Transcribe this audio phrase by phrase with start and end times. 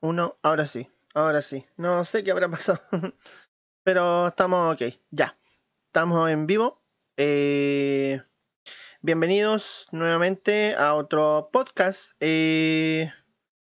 [0.00, 1.66] Uno, ahora sí, ahora sí.
[1.76, 2.80] No sé qué habrá pasado.
[3.82, 5.36] Pero estamos ok, ya.
[5.86, 6.80] Estamos en vivo.
[7.16, 8.22] Eh,
[9.02, 12.12] bienvenidos nuevamente a otro podcast.
[12.20, 13.10] Eh,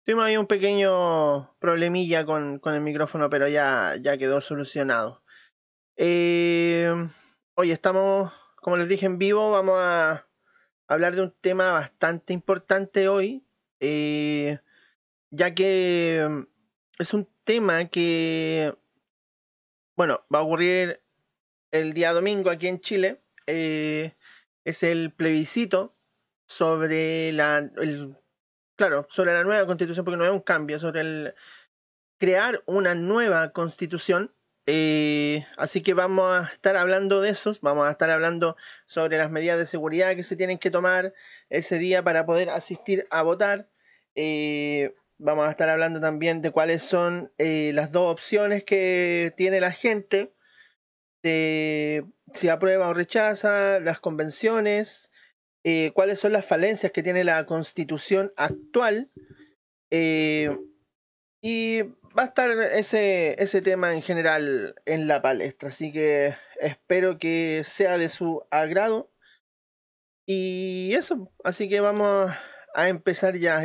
[0.03, 5.23] tuvimos ahí un pequeño problemilla con, con el micrófono, pero ya, ya quedó solucionado.
[5.95, 6.91] Eh,
[7.55, 9.51] hoy estamos, como les dije, en vivo.
[9.51, 10.27] Vamos a
[10.89, 13.45] hablar de un tema bastante importante hoy.
[13.79, 14.59] Eh,
[15.31, 16.43] ya que mm,
[16.99, 18.75] es un tema que,
[19.95, 21.01] bueno, va a ocurrir
[21.71, 23.21] el día domingo aquí en Chile.
[23.47, 24.13] Eh,
[24.65, 25.95] es el plebiscito
[26.45, 28.17] sobre la, el,
[28.75, 31.35] claro, sobre la nueva constitución, porque no es un cambio, sobre el
[32.17, 34.33] crear una nueva constitución.
[34.65, 39.31] Eh, así que vamos a estar hablando de esos, vamos a estar hablando sobre las
[39.31, 41.13] medidas de seguridad que se tienen que tomar
[41.49, 43.69] ese día para poder asistir a votar.
[44.15, 49.59] Eh, vamos a estar hablando también de cuáles son eh, las dos opciones que tiene
[49.59, 50.33] la gente,
[51.21, 55.11] de si aprueba o rechaza, las convenciones,
[55.63, 59.11] eh, cuáles son las falencias que tiene la constitución actual.
[59.91, 60.57] Eh,
[61.41, 67.17] y va a estar ese, ese tema en general en la palestra, así que espero
[67.17, 69.11] que sea de su agrado.
[70.25, 72.31] Y eso, así que vamos
[72.73, 73.61] a empezar ya.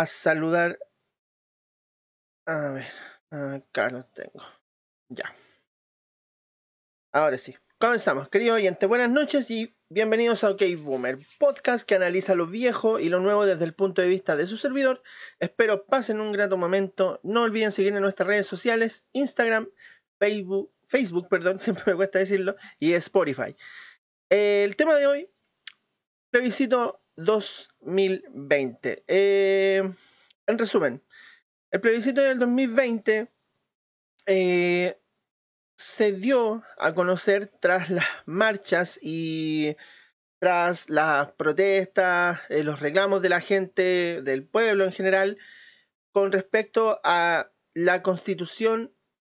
[0.00, 0.78] A saludar.
[2.46, 2.86] A ver,
[3.30, 4.42] acá lo tengo.
[5.10, 5.34] Ya.
[7.12, 7.54] Ahora sí.
[7.78, 8.86] Comenzamos, querido oyente.
[8.86, 13.44] Buenas noches y bienvenidos a OK Boomer, podcast que analiza lo viejo y lo nuevo
[13.44, 15.02] desde el punto de vista de su servidor.
[15.38, 17.20] Espero pasen un grato momento.
[17.22, 19.68] No olviden seguir en nuestras redes sociales, Instagram,
[20.18, 23.54] Facebook, Facebook, perdón, siempre me cuesta decirlo, y Spotify.
[24.30, 25.30] El tema de hoy,
[26.30, 29.04] plebiscito 2020.
[29.06, 29.82] Eh,
[30.46, 31.02] en resumen,
[31.70, 33.28] el plebiscito del 2020
[34.26, 34.98] eh,
[35.76, 39.76] se dio a conocer tras las marchas y
[40.40, 45.38] tras las protestas, eh, los reclamos de la gente, del pueblo en general,
[46.12, 48.92] con respecto a la constitución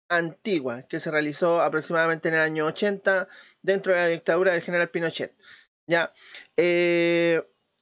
[0.10, 3.28] antigua que se realizó aproximadamente en el año 80
[3.62, 5.36] dentro de la dictadura del general Pinochet.
[5.88, 6.14] Ya,
[6.58, 7.42] eh,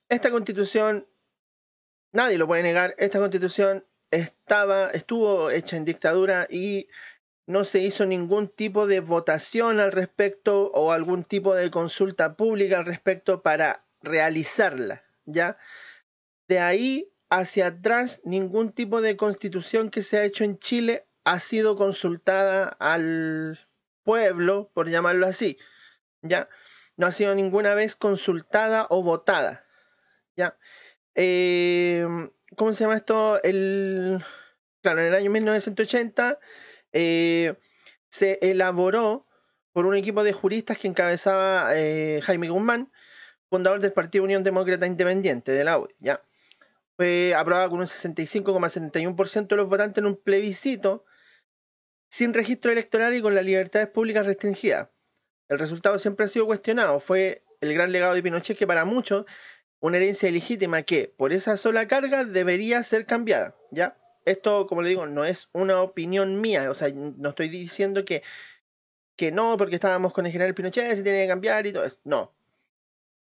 [0.10, 1.08] esta constitución,
[2.12, 6.88] nadie lo puede negar, esta constitución estaba, estuvo hecha en dictadura y
[7.48, 12.80] no se hizo ningún tipo de votación al respecto o algún tipo de consulta pública
[12.80, 15.58] al respecto para realizarla, ¿ya?
[16.48, 21.40] De ahí hacia atrás, ningún tipo de constitución que se ha hecho en Chile ha
[21.40, 23.60] sido consultada al
[24.04, 25.58] pueblo, por llamarlo así,
[26.22, 26.50] ¿ya?
[26.98, 29.65] No ha sido ninguna vez consultada o votada.
[30.36, 30.58] ¿Ya?
[31.16, 32.06] Eh,
[32.56, 33.42] ¿Cómo se llama esto?
[33.44, 34.24] El,
[34.82, 36.40] claro, en el año 1980
[36.94, 37.56] eh,
[38.10, 39.26] se elaboró
[39.74, 42.92] por un equipo de juristas que encabezaba eh, Jaime Guzmán,
[43.50, 46.22] fundador del Partido Unión Demócrata Independiente, de la UDI, ¿ya?
[46.96, 51.06] Fue aprobada con un 65,71% de los votantes en un plebiscito
[52.10, 54.88] sin registro electoral y con las libertades públicas restringidas.
[55.50, 57.02] El resultado siempre ha sido cuestionado.
[57.02, 59.26] Fue el gran legado de Pinochet que para muchos
[59.86, 63.96] una herencia ilegítima que por esa sola carga debería ser cambiada, ¿ya?
[64.26, 68.24] Esto, como le digo, no es una opinión mía, o sea, no estoy diciendo que,
[69.16, 72.00] que no, porque estábamos con el general Pinochet, se tiene que cambiar y todo eso.
[72.04, 72.34] No.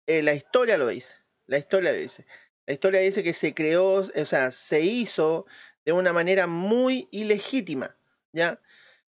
[0.07, 1.17] Eh, la historia lo dice,
[1.47, 2.25] la historia lo dice.
[2.67, 5.47] La historia dice que se creó, o sea, se hizo
[5.85, 7.97] de una manera muy ilegítima,
[8.33, 8.61] ¿ya?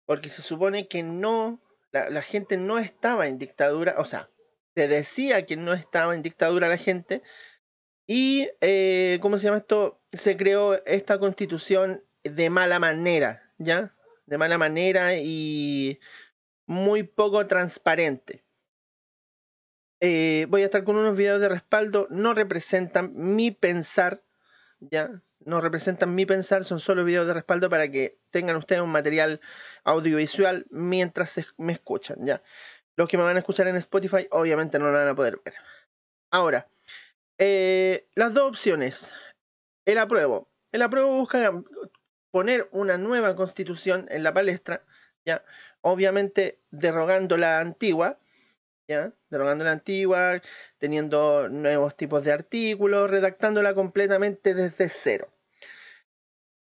[0.05, 1.61] Porque se supone que no,
[1.91, 4.29] la, la gente no estaba en dictadura, o sea,
[4.85, 7.23] decía que no estaba en dictadura la gente.
[8.05, 10.01] Y, eh, ¿cómo se llama esto?
[10.13, 13.95] Se creó esta constitución de mala manera, ¿ya?
[14.25, 15.99] De mala manera y
[16.67, 18.43] muy poco transparente.
[19.99, 24.23] Eh, voy a estar con unos videos de respaldo, no representan mi pensar,
[24.79, 25.23] ¿ya?
[25.39, 29.41] No representan mi pensar, son solo videos de respaldo para que tengan ustedes un material
[29.83, 32.43] audiovisual mientras me escuchan, ¿ya?
[32.97, 35.53] Los que me van a escuchar en Spotify obviamente no lo van a poder ver.
[36.31, 36.67] Ahora,
[37.37, 39.13] eh, las dos opciones.
[39.85, 40.49] El apruebo.
[40.73, 41.53] El apruebo busca
[42.31, 44.83] poner una nueva constitución en la palestra,
[45.25, 45.43] ¿ya?
[45.81, 48.17] Obviamente derogando la antigua,
[48.89, 49.13] ¿ya?
[49.29, 50.41] Derogando la antigua,
[50.79, 55.29] teniendo nuevos tipos de artículos, redactándola completamente desde cero.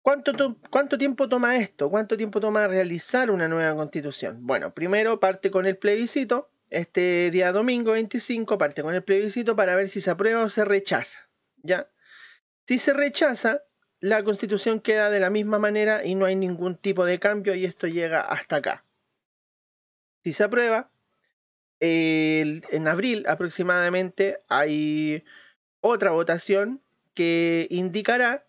[0.03, 1.91] ¿Cuánto, tiempo toma esto?
[1.91, 4.47] ¿Cuánto tiempo toma realizar una nueva constitución?
[4.47, 6.51] Bueno, primero parte con el plebiscito.
[6.71, 10.65] Este día domingo 25 parte con el plebiscito para ver si se aprueba o se
[10.65, 11.29] rechaza.
[11.63, 11.91] ¿Ya?
[12.67, 13.63] Si se rechaza,
[13.99, 17.67] la constitución queda de la misma manera y no hay ningún tipo de cambio y
[17.67, 18.85] esto llega hasta acá.
[20.25, 20.91] Si se aprueba,
[21.81, 25.25] en abril aproximadamente hay
[25.81, 26.81] otra votación
[27.15, 28.47] que indicará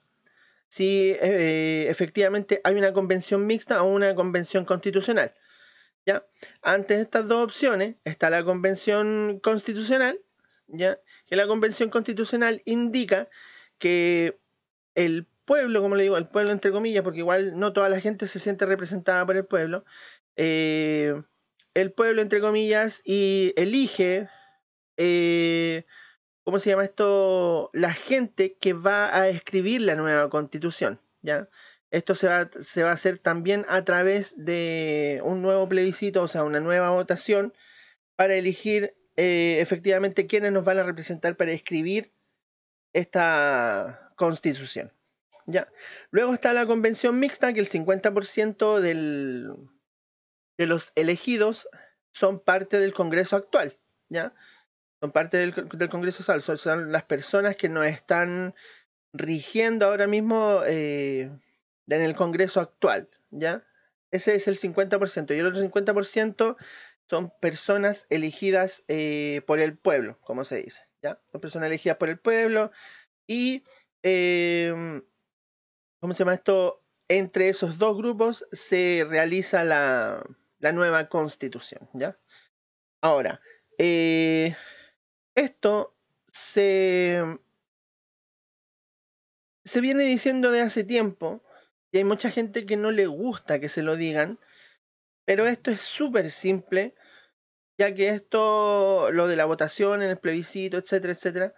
[0.71, 5.35] si eh, efectivamente hay una convención mixta o una convención constitucional.
[6.05, 6.25] ¿ya?
[6.61, 10.21] Antes de estas dos opciones está la convención constitucional,
[10.67, 10.97] ¿ya?
[11.27, 13.27] que la convención constitucional indica
[13.79, 14.39] que
[14.95, 18.25] el pueblo, como le digo, el pueblo entre comillas, porque igual no toda la gente
[18.25, 19.83] se siente representada por el pueblo,
[20.37, 21.21] eh,
[21.73, 24.29] el pueblo entre comillas y elige,
[24.95, 25.85] eh,
[26.43, 27.69] ¿cómo se llama esto?
[27.73, 31.47] La gente que va a escribir la nueva constitución, ¿ya?
[31.91, 32.49] Esto se va,
[32.89, 37.53] a hacer también a través de un nuevo plebiscito, o sea, una nueva votación
[38.15, 42.13] para elegir eh, efectivamente quiénes nos van a representar para escribir
[42.93, 44.93] esta constitución.
[45.45, 45.69] ¿ya?
[46.11, 49.53] Luego está la convención mixta, que el 50% del,
[50.57, 51.67] de los elegidos
[52.13, 53.77] son parte del Congreso actual.
[54.07, 54.33] ¿ya?
[55.01, 58.53] Son parte del, Congreso actual, son, las personas que nos están
[59.13, 61.31] rigiendo ahora mismo eh,
[61.87, 63.09] en el Congreso actual.
[63.31, 63.65] ¿ya?
[64.11, 65.35] Ese es el 50%.
[65.35, 66.55] Y el otro 50%
[67.09, 70.83] son personas elegidas eh, por el pueblo, como se dice.
[71.01, 71.19] ¿ya?
[71.31, 72.71] Son personas elegidas por el pueblo
[73.25, 73.63] y,
[74.03, 75.03] em,
[75.99, 76.83] ¿cómo se llama esto?
[77.07, 80.23] Entre esos dos grupos se realiza la,
[80.73, 82.17] nueva constitución, ¿ya?
[83.01, 83.41] Ahora,
[83.77, 84.55] eh,
[85.35, 85.95] esto
[86.31, 87.21] se,
[89.63, 91.43] se viene diciendo de hace tiempo
[91.91, 94.39] y hay mucha gente que no le gusta que se lo digan,
[95.25, 96.95] pero esto es súper simple,
[97.77, 101.53] ya que esto, lo de la votación en el plebiscito, etcétera, etcétera,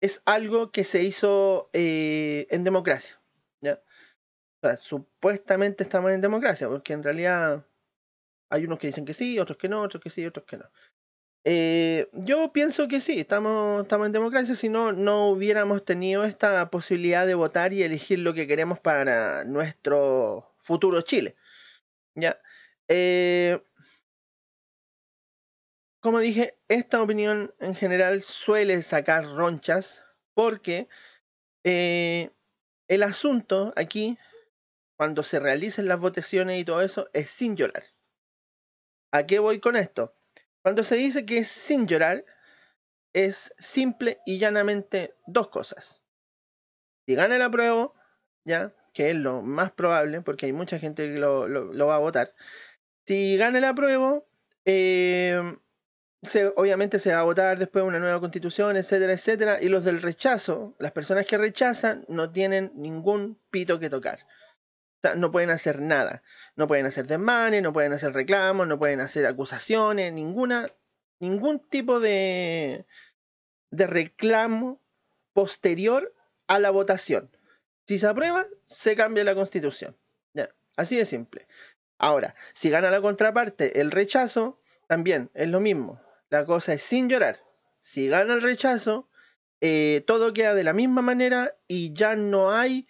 [0.00, 3.20] es algo que se hizo eh, en democracia.
[3.60, 3.80] ¿ya?
[4.76, 7.66] Supuestamente estamos en democracia, porque en realidad
[8.50, 10.70] hay unos que dicen que sí, otros que no, otros que sí, otros que no.
[11.50, 17.26] Eh, yo pienso que sí, estamos, en democracia, si no, no hubiéramos tenido esta posibilidad
[17.26, 21.36] de votar y elegir lo que queremos para nuestro futuro Chile.
[22.14, 22.38] ¿Ya?
[22.88, 23.62] Eh,
[26.00, 30.86] como dije, esta opinión en general suele sacar ronchas porque
[31.64, 32.30] eh,
[32.88, 34.18] el asunto aquí,
[34.98, 37.84] cuando se realicen las votaciones y todo eso, es sin llorar.
[39.12, 40.17] ¿A qué voy con esto?
[40.62, 42.24] Cuando se dice que es sin llorar,
[43.12, 46.02] es simple y llanamente dos cosas.
[47.06, 47.94] Si gana el apruebo,
[48.44, 52.34] ya, que es lo más probable, porque hay mucha gente que lo, va a votar.
[53.06, 54.26] Si gana el apruebo,
[54.64, 55.40] eh,
[56.56, 60.74] obviamente se va a votar después una nueva constitución, etcétera, etcétera, y los del rechazo,
[60.78, 64.26] las personas que rechazan, no tienen ningún pito que tocar.
[65.16, 66.22] No pueden hacer nada.
[66.56, 70.72] No pueden hacer desmanes, no pueden hacer reclamos, no pueden hacer acusaciones, ninguna,
[71.20, 72.86] ningún tipo de,
[73.70, 74.80] de reclamo
[75.32, 76.14] posterior
[76.48, 77.30] a la votación.
[77.86, 79.96] Si se aprueba, se cambia la constitución.
[80.34, 81.46] Ya, así de simple.
[81.98, 86.00] Ahora, si gana la contraparte el rechazo, también es lo mismo.
[86.30, 87.40] La cosa es sin llorar.
[87.80, 89.08] Si gana el rechazo,
[89.60, 92.86] eh, todo queda de la misma manera y ya no hay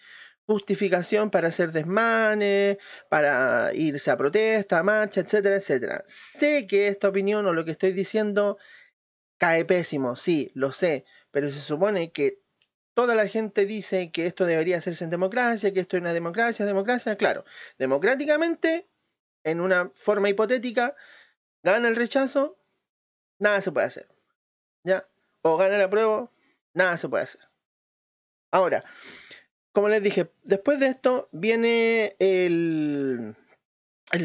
[0.49, 2.79] justificación para hacer desmanes,
[3.11, 6.03] para irse a protesta, marcha, etcétera, etcétera.
[6.07, 8.57] Sé que esta opinión o lo que estoy diciendo
[9.37, 12.41] cae pésimo, sí, lo sé, pero se supone que
[12.95, 16.65] toda la gente dice que esto debería hacerse en democracia, que esto es una democracia,
[16.65, 17.45] democracia, claro,
[17.77, 18.89] democráticamente,
[19.45, 20.97] en una forma hipotética,
[21.63, 22.59] gana el rechazo,
[23.39, 24.09] nada se puede hacer.
[24.83, 25.07] ¿Ya?
[25.43, 26.33] O gana el apruebo,
[26.73, 27.43] nada se puede hacer.
[28.51, 28.83] Ahora,
[29.79, 33.37] como les dije, después de esto viene el,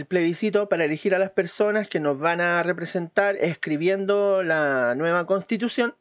[0.08, 5.96] plebiscito para elegir a las personas que nos van a representar escribiendo la nueva constitución.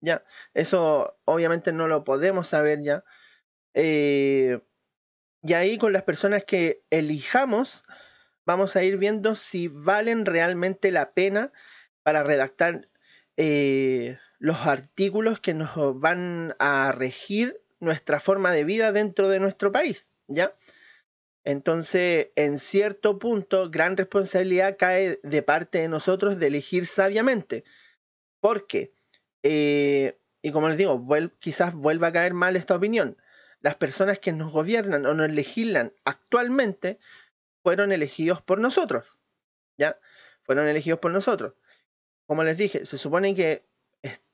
[0.00, 3.02] Ya, eso obviamente no lo podemos saber ya.
[3.74, 4.60] Eh,
[5.42, 7.84] y ahí con las personas que elijamos,
[8.46, 11.50] vamos a ir viendo si valen realmente la pena
[12.04, 12.88] para redactar
[13.36, 19.72] eh, los artículos que nos van a regir nuestra forma de vida dentro de nuestro
[19.72, 20.54] país, ¿ya?
[21.42, 27.64] Entonces, en cierto punto, gran responsabilidad cae de parte de nosotros de elegir sabiamente.
[28.40, 28.94] Porque,
[29.42, 31.04] eh, y como les digo,
[31.40, 33.16] quizás vuelva a caer mal esta opinión,
[33.60, 37.00] las personas que nos gobiernan o nos legislan actualmente
[37.64, 39.20] fueron elegidos por nosotros,
[39.76, 39.98] ¿ya?
[40.44, 41.54] Fueron elegidos por nosotros.
[42.26, 43.66] Como les dije, se supone que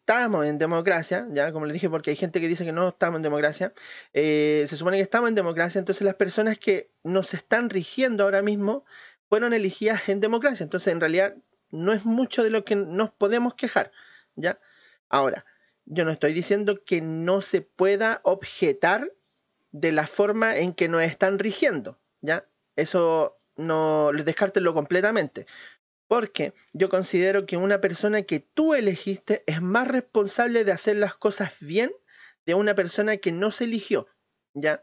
[0.09, 3.19] estamos en democracia, ya como le dije, porque hay gente que dice que no estamos
[3.19, 3.75] en democracia,
[4.15, 8.41] eh, se supone que estamos en democracia, entonces las personas que nos están rigiendo ahora
[8.41, 8.87] mismo
[9.29, 11.37] fueron elegidas en democracia, entonces en realidad
[11.71, 13.93] no es mucho de lo que nos podemos quejar,
[14.35, 14.59] ¿ya?
[15.11, 15.45] Ahora,
[15.85, 19.13] yo no estoy diciendo que no se pueda objetar
[19.73, 22.49] de la forma en que nos están rigiendo, ¿ya?
[22.77, 25.47] Eso no descártelo completamente.
[26.09, 31.15] Porque yo considero que una persona que tú elegiste es más responsable de hacer las
[31.15, 31.93] cosas bien
[32.47, 34.09] de una persona que no se eligió,
[34.55, 34.83] ¿ya?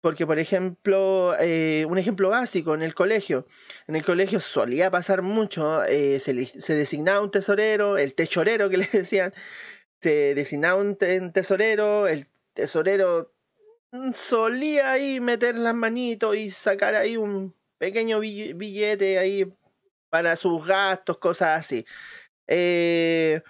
[0.00, 3.46] Porque, por ejemplo, eh, un ejemplo básico en el colegio.
[3.86, 6.34] En el colegio solía pasar mucho, eh, se,
[6.74, 9.32] designaba un tesorero, el techorero que le decían,
[10.00, 13.32] se designaba un tesorero, el tesorero
[14.12, 19.52] solía ahí meter las manitos y sacar ahí un pequeño billete ahí
[20.16, 21.84] para sus gastos, cosas así.
[22.46, 23.42] Eh,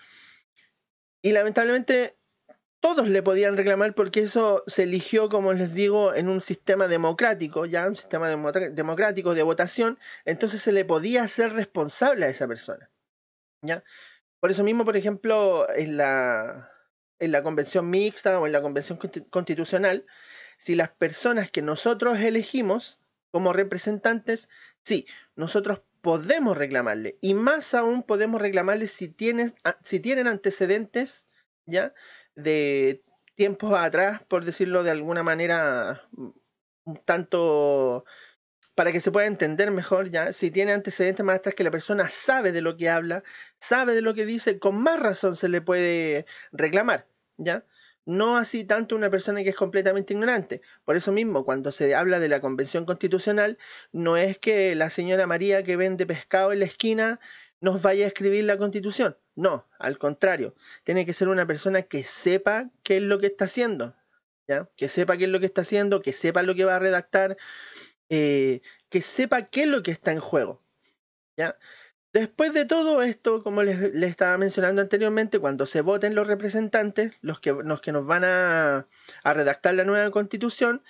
[1.23, 2.17] y lamentablemente
[2.81, 7.67] todos le podían reclamar porque eso se eligió, como les digo, en un sistema democrático,
[7.67, 12.91] ya un sistema democrático de votación, entonces se le podía hacer responsable a esa persona.
[13.63, 13.85] ¿ya?
[14.41, 16.73] Por eso mismo, por ejemplo, en la,
[17.21, 18.99] en la convención mixta o en la convención
[19.31, 20.05] constitucional,
[20.59, 22.99] si las personas que nosotros elegimos
[23.31, 24.49] como representantes,
[24.83, 25.07] sí,
[25.37, 27.19] nosotros podemos reclamarle.
[27.21, 29.17] Y más aún podemos reclamarle si,
[29.83, 31.29] si tienen antecedentes
[31.65, 31.95] ya
[32.37, 33.03] de
[33.35, 38.05] tiempos atrás, por decirlo de alguna manera, un tanto
[38.77, 42.53] para que se pueda entender mejor, ya, si tiene antecedentes más que la persona sabe
[42.53, 43.25] de lo que habla,
[43.59, 47.67] sabe de lo que dice, con más razón se le puede reclamar, ¿ya?
[48.07, 50.63] No así tanto una persona que es completamente ignorante.
[50.85, 53.59] Por eso mismo, cuando se habla de la Convención Constitucional,
[53.93, 57.21] no es que la señora María que vende pescado en la esquina
[57.61, 59.17] nos vaya a escribir la Constitución.
[59.35, 63.47] No, al contrario, tiene que ser una persona que sepa qué es lo que está
[63.47, 63.95] haciendo,
[64.49, 64.71] ¿ya?
[64.77, 67.37] Que sepa qué es lo que está haciendo, que sepa lo que va a redactar,
[68.09, 70.63] eh, que sepa qué es lo que está en juego,
[71.37, 71.59] ¿ya?
[72.17, 77.41] Después de todo esto, como les, estaba mencionando anteriormente, cuando se voten los representantes, los
[77.41, 78.87] que, que nos van a,
[79.23, 80.83] redactar la nueva constitución,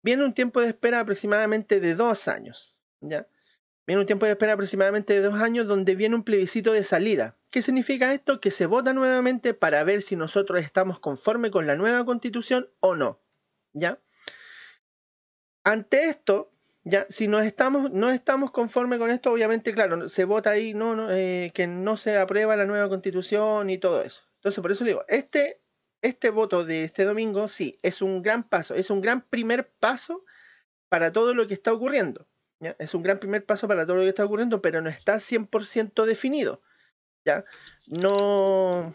[0.00, 2.74] viene un tiempo de espera aproximadamente de dos años.
[3.02, 3.26] ¿ya?
[3.86, 7.36] Viene un tiempo de espera aproximadamente de dos años donde viene un plebiscito de salida.
[7.50, 8.40] ¿Qué significa esto?
[8.40, 12.96] Que se vota nuevamente para ver si nosotros estamos conforme con la nueva constitución o
[12.96, 13.20] no.
[13.74, 13.98] ¿Ya?
[15.62, 16.54] Ante esto,
[16.90, 21.10] ya, si no estamos, no estamos conformes con esto, obviamente, claro, se vota ahí no,
[21.10, 24.22] eh, que no se aprueba la nueva constitución y todo eso.
[24.36, 25.60] Entonces, por eso digo, este,
[26.02, 30.24] este voto de este domingo, sí, es un gran paso, es un gran primer paso
[30.88, 32.26] para todo lo que está ocurriendo.
[32.78, 36.04] Es un gran primer paso para todo lo que está ocurriendo, pero no está 100%
[36.04, 36.60] definido.
[37.24, 37.44] ¿ya?
[37.86, 38.94] No,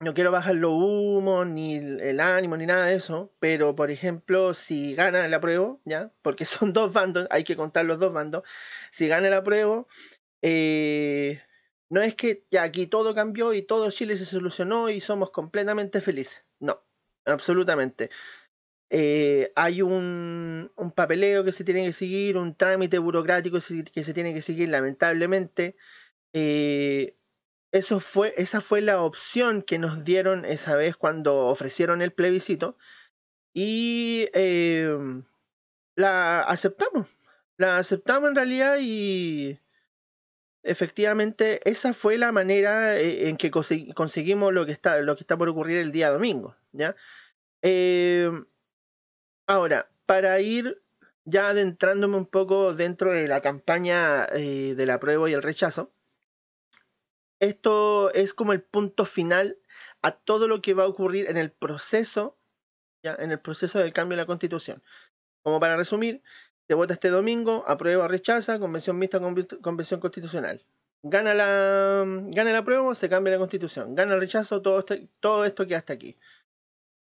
[0.00, 4.54] no quiero bajar los humos, ni el ánimo, ni nada de eso, pero por ejemplo,
[4.54, 6.12] si gana el apruebo, ¿ya?
[6.22, 8.42] Porque son dos bandos, hay que contar los dos bandos.
[8.90, 9.88] Si gana el apruebo,
[10.42, 11.42] eh,
[11.88, 16.00] no es que ya aquí todo cambió y todo Chile se solucionó y somos completamente
[16.00, 16.44] felices.
[16.60, 16.82] No,
[17.24, 18.10] absolutamente.
[18.90, 23.58] Eh, hay un, papeleo que se tiene que seguir, un trámite burocrático
[23.92, 25.76] que se, tiene que seguir, lamentablemente.
[26.32, 27.16] Eh,
[27.74, 32.76] eso fue, esa fue la opción que nos dieron esa vez cuando ofrecieron el plebiscito
[33.52, 35.24] y em,
[35.96, 37.08] la aceptamos.
[37.56, 39.58] La aceptamos en realidad y
[40.62, 45.36] efectivamente esa fue la manera eh, en que conseguimos lo que está, lo que está
[45.36, 46.54] por ocurrir el día domingo.
[46.70, 46.94] ¿ya?
[47.60, 48.44] Em,
[49.48, 50.80] ahora, para ir
[51.24, 55.92] ya adentrándome un poco dentro de la campaña eh, del apruebo y el rechazo,
[57.40, 59.58] esto es como el punto final
[60.02, 62.36] a todo lo que va a ocurrir en el proceso,
[63.02, 63.14] ¿ya?
[63.18, 64.82] en el proceso del cambio de la constitución.
[65.42, 66.22] Como para resumir,
[66.66, 69.20] se vota este domingo, aprueba o rechaza, convención mixta,
[69.60, 70.64] convención constitucional.
[71.02, 73.94] Gana la, gana el apruebo, se cambia la constitución.
[73.94, 76.16] Gana el rechazo, todo, este, todo esto que hasta aquí.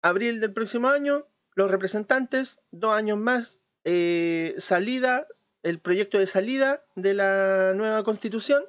[0.01, 5.27] Abril del próximo año, los representantes, dos años más, eh, salida,
[5.63, 8.63] el proyecto de salida de la nueva constitución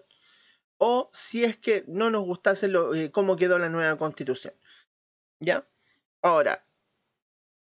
[0.83, 4.55] o si es que no nos gustase eh, cómo quedó la nueva constitución.
[5.39, 5.69] ¿Ya?
[6.23, 6.65] Ahora,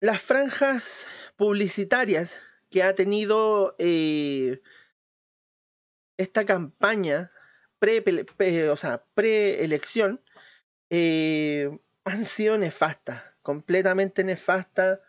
[0.00, 2.40] las franjas publicitarias
[2.70, 4.62] que ha tenido eh,
[6.16, 7.30] esta campaña
[7.78, 8.02] pre,
[8.70, 10.22] o sea, preelección
[10.88, 15.00] eh, han sido nefastas, completamente nefastas,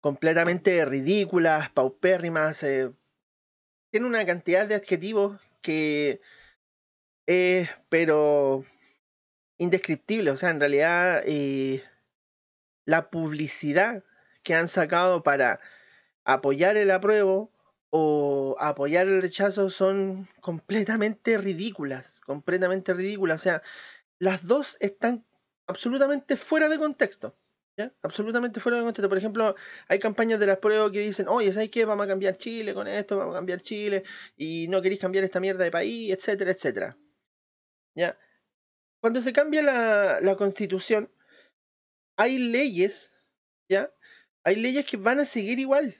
[0.00, 2.60] completamente ridículas, paupérrimas.
[2.60, 6.20] tiene una cantidad de adjetivos que
[7.26, 8.64] es, pero
[9.58, 10.34] indescriptibles.
[10.34, 11.84] O sea, en realidad eh,
[12.86, 14.04] la publicidad
[14.42, 15.60] que han sacado para
[16.24, 17.52] apoyar el apruebo
[17.90, 23.40] o apoyar el rechazo son completamente ridículas, completamente ridículas.
[23.40, 23.62] O sea,
[24.18, 25.24] las dos están
[25.66, 27.36] absolutamente fuera de contexto.
[27.80, 27.94] ¿Ya?
[28.02, 29.08] Absolutamente fuera de contexto.
[29.08, 29.54] Por ejemplo,
[29.88, 31.84] hay campañas de las pruebas que dicen, oye, ¿sabes qué?
[31.84, 34.04] Vamos a cambiar Chile con esto, vamos a cambiar Chile,
[34.36, 36.98] y no queréis cambiar esta mierda de país, etcétera, etcétera.
[37.96, 38.18] ¿Ya?
[39.00, 41.10] Cuando se cambia la, la constitución,
[42.16, 43.16] hay leyes,
[43.68, 43.92] ¿ya?
[44.44, 45.96] Hay leyes que van a seguir igual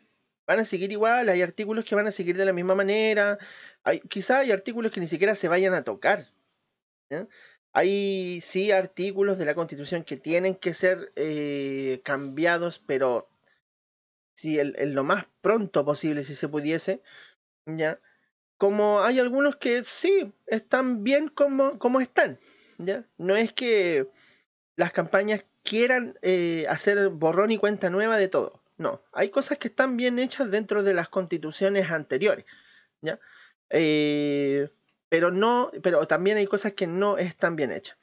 [0.51, 3.39] van a seguir igual, hay artículos que van a seguir de la misma manera,
[3.85, 6.27] hay, quizá hay artículos que ni siquiera se vayan a tocar.
[7.73, 13.29] Hay sí artículos de la Constitución que tienen que ser eh, cambiados, pero
[14.35, 17.03] si en lo más pronto posible, si se pudiese,
[17.67, 18.01] ¿ya?
[18.57, 22.39] Como hay algunos que sí están bien como, como están,
[22.79, 23.05] ¿ya?
[23.19, 24.09] No es que
[24.77, 28.63] las campañas quieran eh, hacer borrón y cuenta nueva de todo.
[28.79, 32.47] No, hay cosas que están bien hechas dentro de las constituciones anteriores,
[33.03, 33.21] ¿ya?
[33.69, 34.71] Eh,
[35.11, 37.99] pero no, pero también hay cosas que no están bien hechas.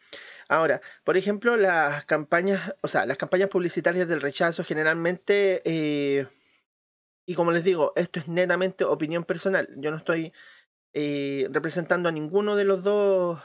[0.49, 6.27] Ahora, por ejemplo, las campañas, o sea, las campañas publicitarias del rechazo generalmente, eh,
[7.25, 9.69] y como les digo, esto es netamente opinión personal.
[9.77, 10.33] Yo no estoy
[10.93, 13.41] eh, representando a ninguno de los dos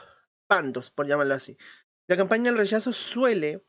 [0.47, 1.57] bandos, por llamarlo así.
[2.07, 3.63] La campaña del rechazo suele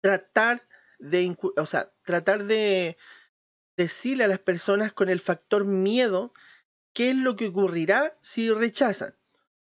[0.00, 0.66] tratar
[0.98, 2.96] de, o sea, tratar de
[3.76, 6.32] decirle a las personas con el factor miedo
[6.98, 9.14] qué es lo que ocurrirá si rechazan,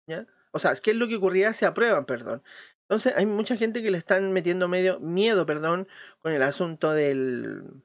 [0.08, 0.26] ¿ya?
[0.50, 2.42] O sea, qué es lo que ocurrirá si aprueban, perdón.
[2.82, 7.84] Entonces hay mucha gente que le están metiendo medio miedo, perdón, con el asunto del,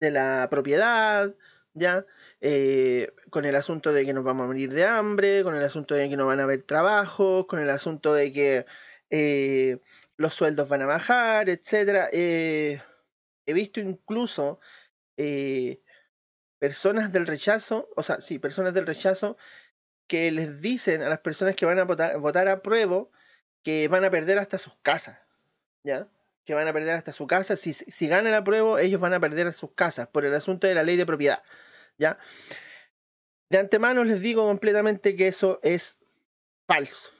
[0.00, 1.34] de la propiedad,
[1.72, 2.04] ¿ya?
[2.42, 5.94] Eh, con el asunto de que nos vamos a morir de hambre, con el asunto
[5.94, 8.66] de que no van a haber trabajo, con el asunto de que
[9.08, 9.78] eh,
[10.18, 12.10] los sueldos van a bajar, etcétera.
[12.12, 12.82] Eh,
[13.46, 14.60] he visto incluso
[16.64, 19.36] personas del rechazo, o sea, sí, personas del rechazo
[20.06, 23.04] que les dicen a las personas que van a votar, a prueba
[23.62, 25.18] que van a perder hasta sus casas,
[25.82, 26.08] ¿ya?
[26.46, 27.56] Que van a perder hasta su casa.
[27.56, 30.74] Si, si ganan a prueba, ellos van a perder sus casas por el asunto de
[30.74, 31.42] la ley de propiedad,
[31.98, 32.16] ¿ya?
[33.50, 35.98] De antemano les digo completamente que eso es
[36.66, 37.10] falso,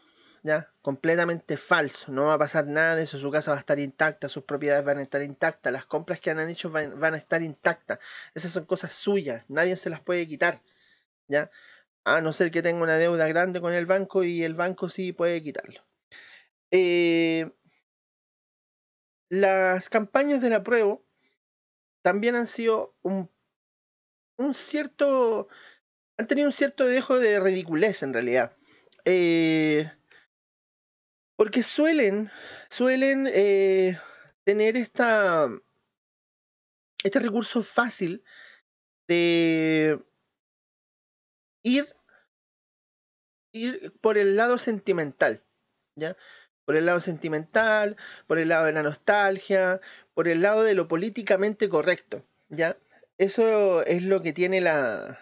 [0.44, 0.70] ¿ya?
[0.82, 4.28] Completamente falso, no va a pasar nada de eso, su casa va a estar intacta,
[4.28, 7.98] sus propiedades van a estar intactas, las compras que han hecho van, a estar intactas,
[8.34, 10.60] esas son cosas suyas, nadie se las puede quitar,
[11.28, 11.50] ¿ya?
[12.04, 15.12] A no ser que tenga una deuda grande con el banco y el banco sí
[15.12, 15.80] puede quitarlo.
[16.70, 17.50] Eh,
[19.30, 20.98] las campañas de la prueba
[22.02, 23.30] también han sido un,
[24.36, 25.48] un cierto,
[26.18, 28.52] han tenido un cierto dejo de ridiculez en realidad.
[29.06, 29.90] Eh,
[31.36, 32.30] porque suelen,
[32.70, 33.98] suelen eh,
[34.44, 35.48] tener esta,
[37.02, 38.24] este recurso fácil
[39.08, 40.00] de
[41.62, 41.94] ir,
[43.52, 45.44] ir por el lado sentimental,
[45.96, 46.16] ¿ya?
[46.64, 49.80] Por el lado sentimental, por el lado de la nostalgia,
[50.14, 52.78] por el lado de lo políticamente correcto, ¿ya?
[53.18, 55.18] Eso es lo que tiene la,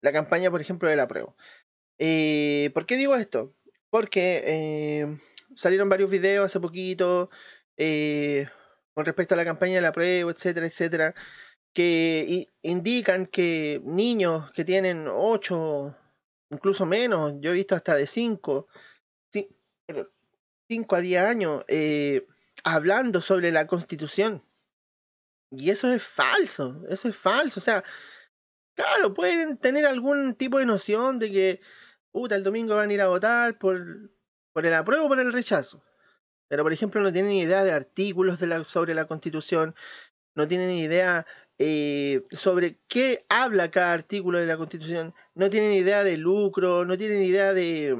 [0.00, 1.34] la campaña, por ejemplo, de la prueba.
[1.98, 3.54] Eh, ¿Por qué digo esto?
[3.90, 5.18] Porque eh,
[5.54, 7.30] salieron varios videos hace poquito
[7.76, 8.48] eh,
[8.94, 11.14] con respecto a la campaña de la prueba, etcétera, etcétera,
[11.74, 15.94] que indican que niños que tienen 8,
[16.50, 18.66] incluso menos, yo he visto hasta de 5,
[20.68, 22.26] 5 a 10 años, eh,
[22.64, 24.42] hablando sobre la constitución.
[25.50, 27.60] Y eso es falso, eso es falso.
[27.60, 27.84] O sea,
[28.74, 31.60] claro, pueden tener algún tipo de noción de que,
[32.10, 34.10] puta, el domingo van a ir a votar por,
[34.56, 35.82] por el apruebo o por el rechazo.
[36.48, 39.74] Pero, por ejemplo, no tienen idea de artículos sobre la Constitución,
[40.34, 41.26] no tienen idea
[41.58, 46.96] eh, sobre qué habla cada artículo de la Constitución, no tienen idea de lucro, no
[46.96, 47.98] tienen idea de,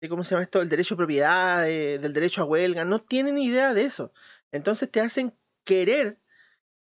[0.00, 3.36] de ¿cómo se llama esto?, del derecho a propiedad, del derecho a huelga, no tienen
[3.36, 4.10] idea de eso.
[4.52, 5.34] Entonces te hacen
[5.64, 6.18] querer,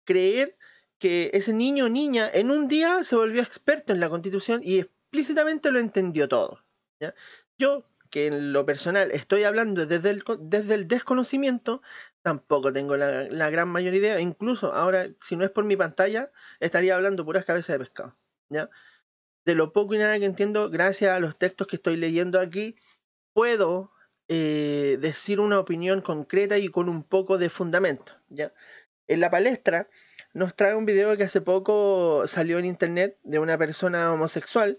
[0.04, 0.56] creer
[1.00, 4.78] que ese niño o niña en un día se volvió experto en la Constitución y
[4.78, 6.62] explícitamente lo entendió todo.
[7.00, 7.16] ¿ya?
[7.58, 11.82] Yo que en lo personal estoy hablando desde el, desde el desconocimiento,
[12.22, 14.20] tampoco tengo la, gran mayor idea.
[14.20, 18.16] Incluso ahora, si no es por mi pantalla, estaría hablando puras cabezas de pescado.
[18.48, 18.68] ¿ya?
[19.44, 22.76] De lo poco y nada que entiendo, gracias a los textos que estoy leyendo aquí,
[23.32, 23.92] puedo
[24.28, 28.12] eh, decir una opinión concreta y con un poco de fundamento.
[28.28, 28.52] ¿ya?
[29.06, 29.88] En la palestra
[30.34, 34.78] nos trae un video que hace poco salió en internet de una persona homosexual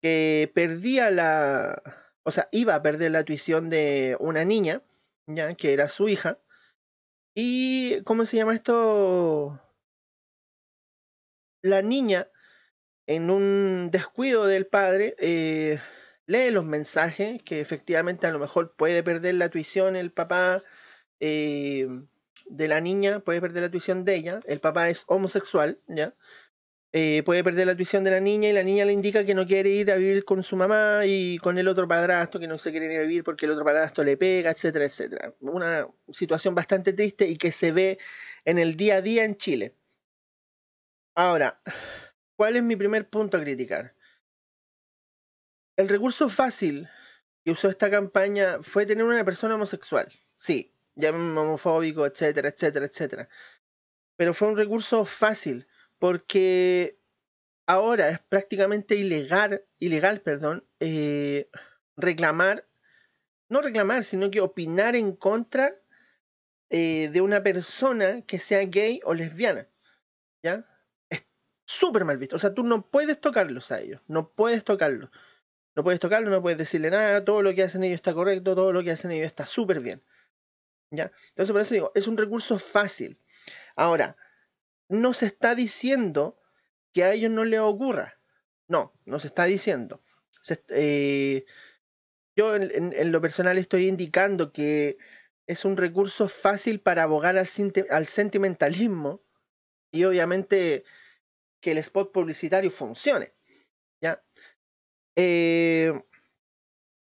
[0.00, 4.82] que perdía la, o sea, iba a perder la tuición de una niña,
[5.26, 6.38] ya que era su hija.
[7.34, 9.60] Y, ¿cómo se llama esto?
[11.62, 12.28] La niña,
[13.06, 15.80] en un descuido del padre, eh,
[16.26, 20.62] lee los mensajes, que efectivamente a lo mejor puede perder la tuición el papá
[21.20, 21.86] eh,
[22.46, 26.14] de la niña, puede perder la tuición de ella, el papá es homosexual, ¿ya?
[26.96, 29.44] Eh, puede perder la tuición de la niña y la niña le indica que no
[29.44, 32.70] quiere ir a vivir con su mamá y con el otro padrastro que no se
[32.70, 35.34] quiere ir a vivir porque el otro padrastro le pega, etcétera, etcétera.
[35.40, 37.98] Una situación bastante triste y que se ve
[38.44, 39.74] en el día a día en Chile.
[41.16, 41.60] Ahora,
[42.36, 43.96] ¿cuál es mi primer punto a criticar?
[45.76, 46.88] El recurso fácil
[47.44, 50.12] que usó esta campaña fue tener una persona homosexual.
[50.36, 53.28] Sí, ya homofóbico, etcétera, etcétera, etcétera.
[54.14, 55.66] Pero fue un recurso fácil
[56.04, 56.98] porque
[57.66, 61.48] ahora es prácticamente ilegal, ilegal perdón, eh,
[61.96, 62.68] reclamar,
[63.48, 65.74] no reclamar, sino que opinar en contra
[66.68, 69.66] eh, de una persona que sea gay o lesbiana.
[70.42, 70.66] ¿Ya?
[71.08, 71.24] Es
[71.64, 72.36] súper mal visto.
[72.36, 75.08] O sea, tú no puedes tocarlos a ellos, no puedes tocarlos.
[75.74, 78.74] No puedes tocarlos, no puedes decirle nada, todo lo que hacen ellos está correcto, todo
[78.74, 80.02] lo que hacen ellos está súper bien.
[80.90, 81.10] ¿Ya?
[81.30, 83.18] Entonces, por eso digo, es un recurso fácil.
[83.74, 84.18] Ahora,
[84.88, 86.38] no se está diciendo
[86.92, 88.18] que a ellos no les ocurra.
[88.68, 90.02] No, no se está diciendo.
[90.68, 91.44] Eh,
[92.36, 94.98] yo en, lo personal estoy indicando que
[95.46, 97.46] es un recurso fácil para abogar al,
[97.90, 99.22] al sentimentalismo
[99.90, 100.84] y obviamente
[101.60, 103.32] que el spot publicitario funcione.
[104.00, 104.22] ¿ya?
[105.16, 105.92] Eh,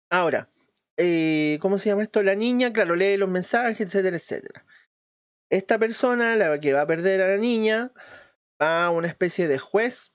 [0.09, 0.49] ahora,
[0.95, 2.23] eh, ¿cómo se llama esto?
[2.23, 4.65] La niña, claro, lee los mensajes, etcétera, etcétera.
[5.49, 7.91] Esta persona, la que va a perder a la niña,
[8.61, 10.11] va a una especie de juez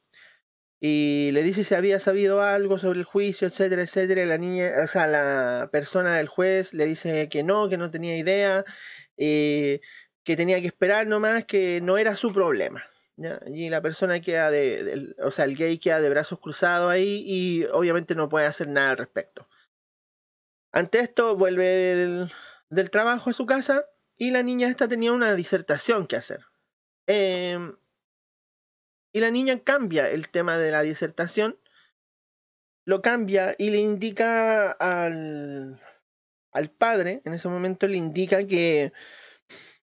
[0.85, 4.27] y le dice si había sabido algo sobre el juicio, etcétera, etcétera.
[4.27, 8.17] la niña, o sea, la persona del juez le dice que no, que no tenía
[8.17, 8.65] idea,
[9.17, 9.81] eh,
[10.25, 12.85] que tenía que esperar nomás, que no era su problema.
[13.47, 17.65] Y la persona queda de, o sea, el gay queda de brazos cruzados ahí y
[17.67, 19.49] obviamente no puede hacer nada al respecto.
[20.73, 22.27] Ante esto vuelve
[22.71, 23.87] del trabajo a su casa
[24.23, 26.45] y la niña esta tenía una disertación que hacer.
[27.09, 27.75] Em,
[29.13, 31.59] y la niña cambia el tema de la disertación,
[32.85, 35.83] lo cambia y le indica al,
[36.53, 38.93] al padre, en ese momento le indica que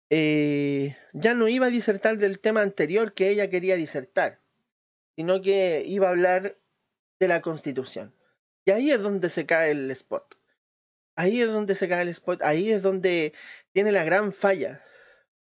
[0.09, 4.39] eh, ya no iba a disertar del tema anterior que ella quería disertar,
[5.17, 6.57] sino que iba a hablar
[7.19, 8.15] de la constitución.
[8.63, 10.37] Y ahí es donde se cae el spot.
[11.15, 13.33] Ahí es donde se cae el spot, ahí es donde
[13.71, 14.83] tiene la gran falla.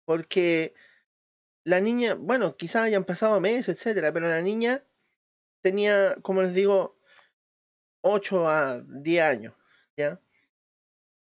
[0.05, 0.73] Porque
[1.63, 4.83] la niña, bueno, quizás hayan pasado meses, etcétera, pero la niña
[5.61, 6.97] tenía, como les digo,
[8.01, 9.53] 8 a 10 años,
[9.97, 10.19] ¿ya?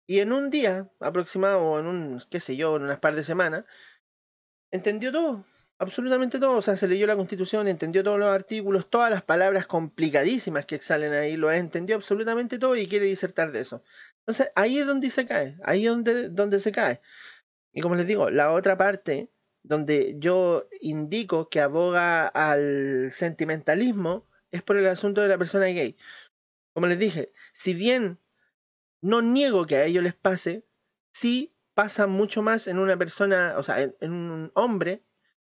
[0.08, 3.66] Y en un día aproximado, en un, qué sé yo, en unas par de semanas,
[4.72, 5.46] entendió todo,
[5.80, 6.58] absolutamente todo.
[6.58, 10.80] O sea, se leyó la constitución, entendió todos los artículos, todas las palabras complicadísimas que
[10.80, 13.84] salen ahí, lo entendió absolutamente todo y quiere disertar de eso.
[14.28, 17.00] Entonces, ahí es donde se cae, ahí es donde, donde se cae.
[17.72, 19.32] Y como les digo, la otra parte
[19.64, 25.98] donde yo indico que aboga al sentimentalismo es por el asunto de la persona gay.
[26.74, 28.20] Como les dije, si bien
[29.02, 30.66] no niego que a ellos les pase,
[31.14, 35.04] sí pasa mucho más en una persona, o sea, en, un hombre,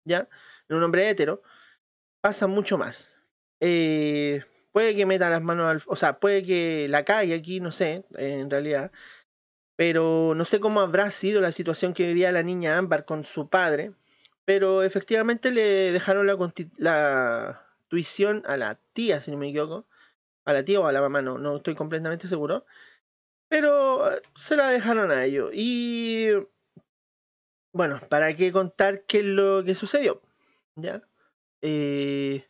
[0.05, 0.29] ¿ya?
[0.69, 1.43] En un hombre hetero,
[2.21, 3.15] pasa mucho más.
[3.61, 4.45] Eh,
[4.77, 5.83] Puede que meta las manos al...
[5.87, 8.93] O sea, puede que la calle aquí, no sé, en realidad.
[9.75, 13.49] Pero no sé cómo habrá sido la situación que vivía la niña Ámbar con su
[13.49, 13.95] padre.
[14.45, 16.37] Pero efectivamente le dejaron la,
[16.77, 19.87] la tuición a la tía, si no me equivoco.
[20.45, 22.67] A la tía o a la mamá, no, no estoy completamente seguro.
[23.49, 25.53] Pero eh, se la dejaron a ellos.
[25.55, 26.33] Y
[27.73, 30.21] bueno, ¿para qué contar qué es lo que sucedió?
[30.75, 31.01] ¿Ya?
[31.63, 32.47] Eh,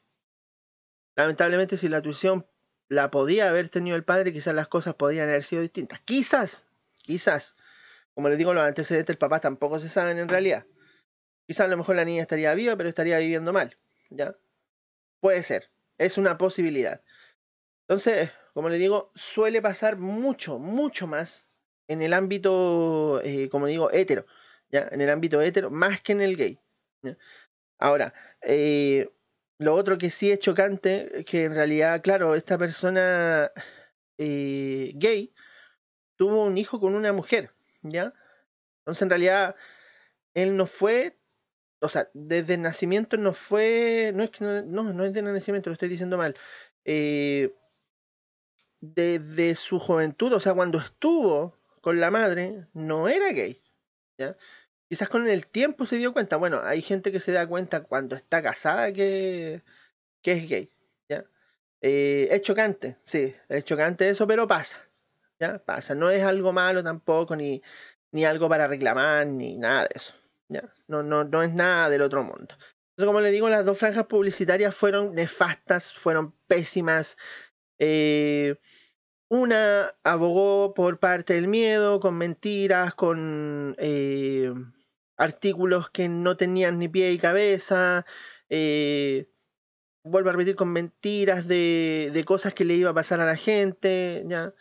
[1.16, 2.46] Lamentablemente, si la tuición
[2.88, 6.00] la podía haber tenido el padre, quizás las cosas podrían haber sido distintas.
[6.00, 6.68] Quizás,
[7.02, 7.56] quizás.
[8.14, 10.66] Como les digo, los antecedentes del papá tampoco se saben en realidad.
[11.46, 13.76] Quizás a lo mejor la niña estaría viva, pero estaría viviendo mal.
[14.10, 14.36] ¿Ya?
[15.20, 15.70] Puede ser.
[15.98, 17.02] Es una posibilidad.
[17.88, 21.48] Entonces, como les digo, suele pasar mucho, mucho más
[21.88, 24.26] en el ámbito, eh, como digo, hetero.
[24.70, 24.88] ¿ya?
[24.90, 26.60] En el ámbito hetero, más que en el gay.
[27.78, 29.10] Ahora, eh,
[29.58, 33.50] lo otro que sí es chocante, que en realidad, claro, esta persona
[34.18, 35.32] eh, gay
[36.16, 37.50] tuvo un hijo con una mujer,
[37.82, 38.12] ¿ya?
[38.80, 39.56] Entonces, en realidad,
[40.34, 41.18] él no fue,
[41.80, 45.70] o sea, desde el nacimiento no fue, no es que no, no, es de nacimiento,
[45.70, 46.36] lo estoy diciendo mal.
[46.84, 47.54] Eh,
[48.80, 53.62] desde su juventud, o sea, cuando estuvo con la madre, no era gay.
[54.18, 54.36] ¿ya?
[54.88, 56.36] Quizás con el tiempo se dio cuenta.
[56.36, 59.62] Bueno, hay gente que se da cuenta cuando está casada que,
[60.22, 60.70] que es gay.
[61.08, 61.24] ¿ya?
[61.80, 64.78] Eh, es chocante, sí, es chocante eso, pero pasa.
[65.40, 65.58] ¿ya?
[65.58, 65.94] Pasa.
[65.94, 67.62] No es algo malo tampoco, ni,
[68.12, 70.14] ni algo para reclamar, ni nada de eso.
[70.48, 70.72] ¿ya?
[70.86, 72.54] No, no, no es nada del otro mundo.
[72.96, 77.18] Como le digo, las dos franjas publicitarias fueron nefastas, fueron pésimas.
[77.78, 78.56] Eh,
[79.28, 84.54] una abogó por parte del miedo, con mentiras, con eh,
[85.16, 88.04] artículos que no tenían ni pie y cabeza.
[88.48, 89.28] Eh,
[90.04, 94.24] vuelvo a repetir, con mentiras de, cosas que le iba a pasar a la gente.
[94.26, 94.54] ¿ya?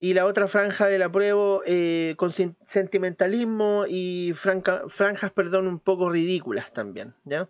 [0.00, 6.72] Y la otra franja del apruebo eh, con sentimentalismo y franjas, perdón, un poco ridículas
[6.72, 7.14] también.
[7.24, 7.48] ¿ya?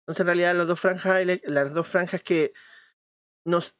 [0.00, 2.52] Entonces, en realidad, las dos franjas, las dos franjas que
[3.44, 3.76] nos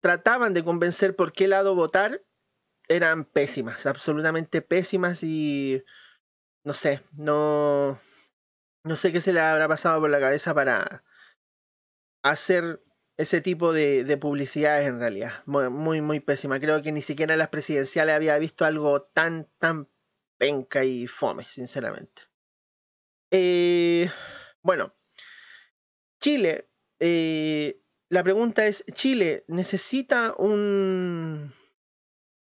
[0.00, 2.22] trataban de convencer por qué lado votar
[2.88, 5.82] eran pésimas, absolutamente pésimas y
[6.68, 7.98] no sé, no
[8.84, 11.02] no sé qué se le habrá pasado por la cabeza para
[12.22, 12.84] hacer
[13.16, 15.42] ese tipo de, de publicidades en realidad.
[15.46, 16.60] Muy, muy, muy pésima.
[16.60, 19.88] Creo que ni siquiera en las presidenciales había visto algo tan, tan
[20.36, 22.24] penca y fome, sinceramente.
[23.30, 24.10] Eh,
[24.60, 24.94] bueno,
[26.20, 26.68] Chile
[27.00, 31.50] eh, la pregunta es, ¿Chile necesita un,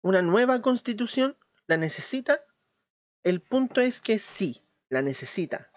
[0.02, 1.38] una nueva constitución?
[1.68, 2.44] ¿La necesita?
[3.26, 5.72] El punto es que sí, la necesita.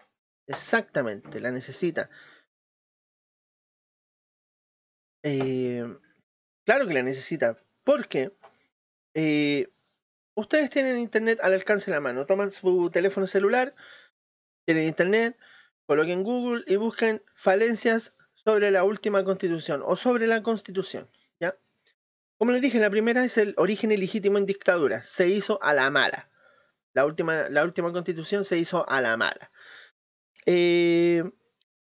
[0.47, 2.11] Exactamente, la necesita.
[5.23, 5.83] Eh,
[6.67, 7.59] claro que la necesita.
[7.85, 8.37] Porque
[9.15, 9.71] eh,
[10.35, 12.27] ustedes tienen internet al alcance de la mano.
[12.27, 13.75] Toman su teléfono celular,
[14.67, 15.39] tienen internet,
[15.87, 21.09] coloquen Google y busquen falencias sobre la última constitución o sobre la constitución.
[21.41, 21.57] ¿ya?
[22.37, 25.03] Como les dije, la primera es el origen ilegítimo en dictadura.
[25.03, 26.29] Se hizo a la mala.
[26.95, 29.51] La última, la última constitución se hizo a la mala.
[30.47, 31.23] Eh,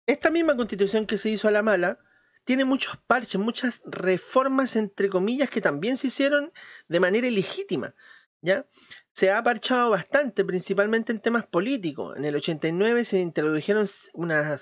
[0.06, 1.98] esta misma constitución que se hizo a la mala
[2.44, 6.52] tiene muchos parches, muchas reformas entre comillas que también se hicieron
[6.88, 7.94] de manera ilegítima.
[8.42, 8.66] ¿ya?
[9.14, 12.16] se ha parchado bastante, principalmente en temas políticos.
[12.16, 14.58] En el 89 se introdujeron una,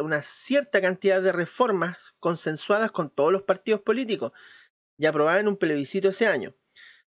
[0.00, 4.32] una, cierta cantidad de reformas consensuadas con todos los partidos políticos
[4.96, 6.54] y aprobadas en un plebiscito ese año.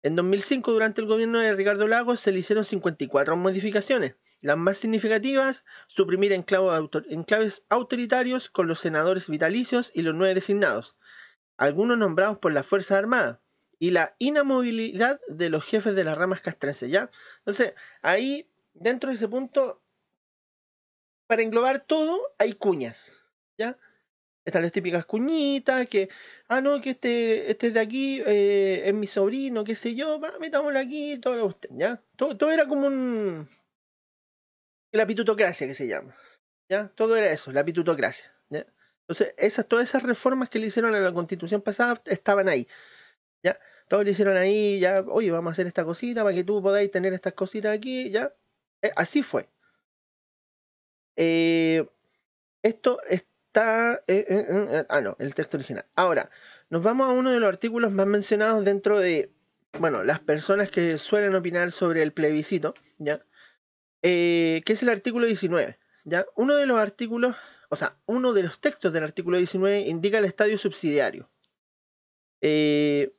[0.02, 4.14] En 2005, durante el gobierno de Ricardo Lagos, se le hicieron 54 modificaciones.
[4.40, 10.96] Las más significativas, suprimir enclaves autoritarios con los senadores vitalicios y los nueve designados,
[11.58, 13.40] algunos nombrados por las Fuerzas Armadas,
[13.78, 17.10] y la inamovilidad de los jefes de las ramas castrenses, ¿ya?
[17.38, 19.82] Entonces, ahí, dentro de ese punto,
[21.26, 23.18] para englobar todo, hay cuñas,
[23.58, 23.78] ¿ya?
[24.50, 26.08] Están las típicas cuñitas, que,
[26.48, 30.38] ah, no, que este, este de aquí eh, es mi sobrino, qué sé yo, va,
[30.40, 32.02] metámoslo aquí, todo ¿ya?
[32.16, 33.48] Todo, era como un...
[34.92, 36.16] La pitutocracia que se llama,
[36.68, 36.88] ¿ya?
[36.96, 38.32] Todo era eso, la pitutocracia.
[39.10, 42.68] Entonces, esas, todas esas reformas que le hicieron a la constitución pasada estaban ahí.
[43.42, 43.58] ¿ya?
[43.88, 46.90] Todos le hicieron ahí, ya, oye, vamos a hacer esta cosita para que tú podáis
[46.90, 48.32] tener estas cositas aquí, ya.
[48.82, 49.48] Eh, así fue.
[51.16, 51.88] Eh,
[52.62, 53.00] esto
[53.50, 54.02] está...
[54.06, 55.86] Eh, ah, no, el texto original.
[55.94, 56.30] Ahora,
[56.70, 59.32] nos vamos a uno de los artículos más mencionados dentro de,
[59.78, 63.24] bueno, las personas que suelen opinar sobre el plebiscito, ¿ya?
[64.02, 66.24] que es el artículo 19, ¿ya?
[66.34, 67.36] Uno de los artículos,
[67.68, 71.28] o sea, uno de los textos del artículo 19 indica el estadio subsidiario.
[72.40, 73.12] Eh,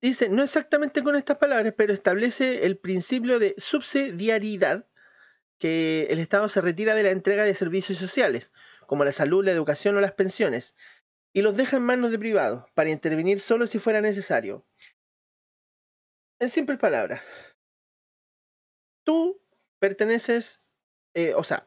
[0.00, 4.86] dice, no exactamente con estas palabras, pero establece el principio de subsidiariedad,
[5.58, 8.52] que el Estado se retira de la entrega de servicios sociales,
[8.86, 10.74] como la salud, la educación o las pensiones,
[11.32, 14.66] y los deja en manos de privados, para intervenir solo si fuera necesario.
[16.40, 17.22] En simples palabras,
[19.04, 19.40] tú
[19.78, 20.60] perteneces,
[21.14, 21.66] eh, o sea,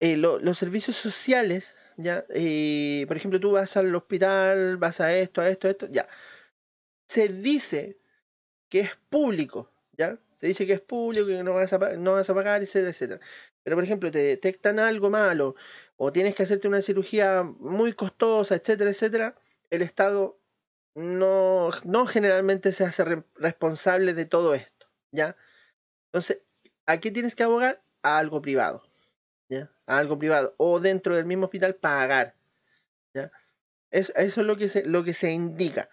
[0.00, 5.40] eh, los servicios sociales, ya, eh, por ejemplo, tú vas al hospital, vas a esto,
[5.40, 6.08] a esto, a esto, ya
[7.08, 7.98] se dice
[8.68, 10.18] que es público, ¿ya?
[10.32, 13.20] Se dice que es público, que no vas a, no vas a pagar, etcétera, etcétera.
[13.62, 15.54] Pero, por ejemplo, te detectan algo malo
[15.96, 19.36] o tienes que hacerte una cirugía muy costosa, etcétera, etcétera,
[19.70, 20.38] el Estado
[20.94, 25.36] no, no generalmente se hace responsable de todo esto, ¿ya?
[26.06, 26.40] Entonces,
[26.86, 27.82] ¿a qué tienes que abogar?
[28.02, 28.82] A algo privado,
[29.48, 29.70] ¿ya?
[29.86, 30.54] A algo privado.
[30.58, 32.34] O dentro del mismo hospital pagar,
[33.14, 33.30] ¿ya?
[33.90, 35.88] eso es lo que se, lo que se indica.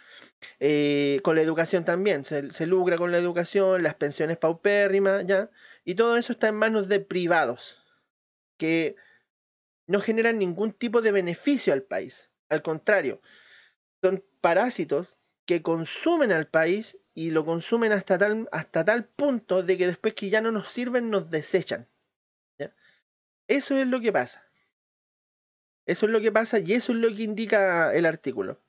[0.59, 5.51] Eh, con la educación también, se, se, lucra con la educación, las pensiones paupérrimas, ¿ya?
[5.85, 7.83] Y todo eso está en manos de privados,
[8.57, 8.95] que
[9.91, 12.29] no generan ningún tipo de beneficio al país.
[12.49, 13.21] Al contrario,
[14.01, 19.77] son parásitos que consumen al país y lo consumen hasta tal, hasta tal punto de
[19.77, 21.87] que después que ya no nos sirven nos desechan.
[23.47, 24.45] Eso es lo que pasa.
[25.85, 28.61] Eso es lo que pasa y eso es lo que indica el artículo.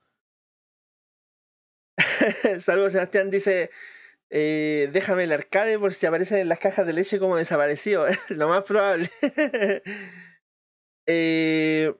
[2.58, 3.70] Saludos Sebastián dice,
[4.30, 8.06] eh, déjame el arcade por si aparecen en las cajas de leche como desaparecido.
[8.30, 9.10] lo más probable.
[11.06, 11.94] eh,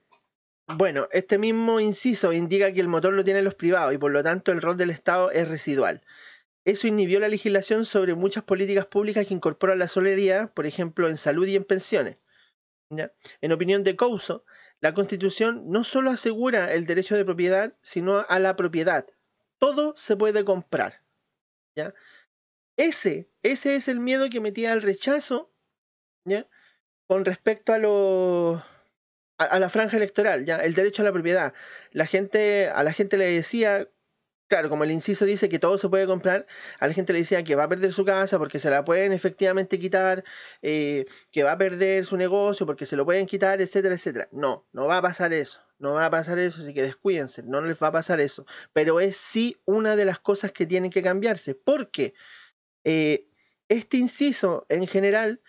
[0.67, 4.23] bueno, este mismo inciso indica que el motor lo tienen los privados y por lo
[4.23, 6.03] tanto el rol del Estado es residual.
[6.65, 11.17] Eso inhibió la legislación sobre muchas políticas públicas que incorporan la solidaridad, por ejemplo, en
[11.17, 12.19] salud y en pensiones.
[13.41, 14.45] En opinión de Couso,
[14.81, 19.07] la Constitución no solo asegura el derecho de propiedad, sino a la propiedad.
[19.59, 21.03] Todo se puede comprar.
[21.75, 21.95] ¿ya?
[22.77, 25.51] Ese, ese es el miedo que metía al rechazo
[26.25, 26.47] ¿ya?
[27.07, 28.63] con respecto a los
[29.43, 31.55] a, la franja electoral, ya, el derecho a la propiedad.
[31.93, 33.89] La gente, a la gente le decía,
[34.49, 36.47] claro, como el inciso dice que todo se puede comprar,
[36.79, 39.13] a la gente le decía que va a perder su casa porque se la pueden
[39.13, 40.25] efectivamente quitar,
[40.61, 44.29] eh, que va a perder su negocio porque se lo pueden quitar, etcétera, etcétera.
[44.33, 45.61] No, no va a pasar eso.
[45.79, 48.47] No va a pasar eso, así que descuídense, no les va a pasar eso.
[48.73, 52.15] Pero es sí una de las cosas que tienen que cambiarse, porque
[52.85, 53.27] eh,
[53.69, 55.41] este inciso en general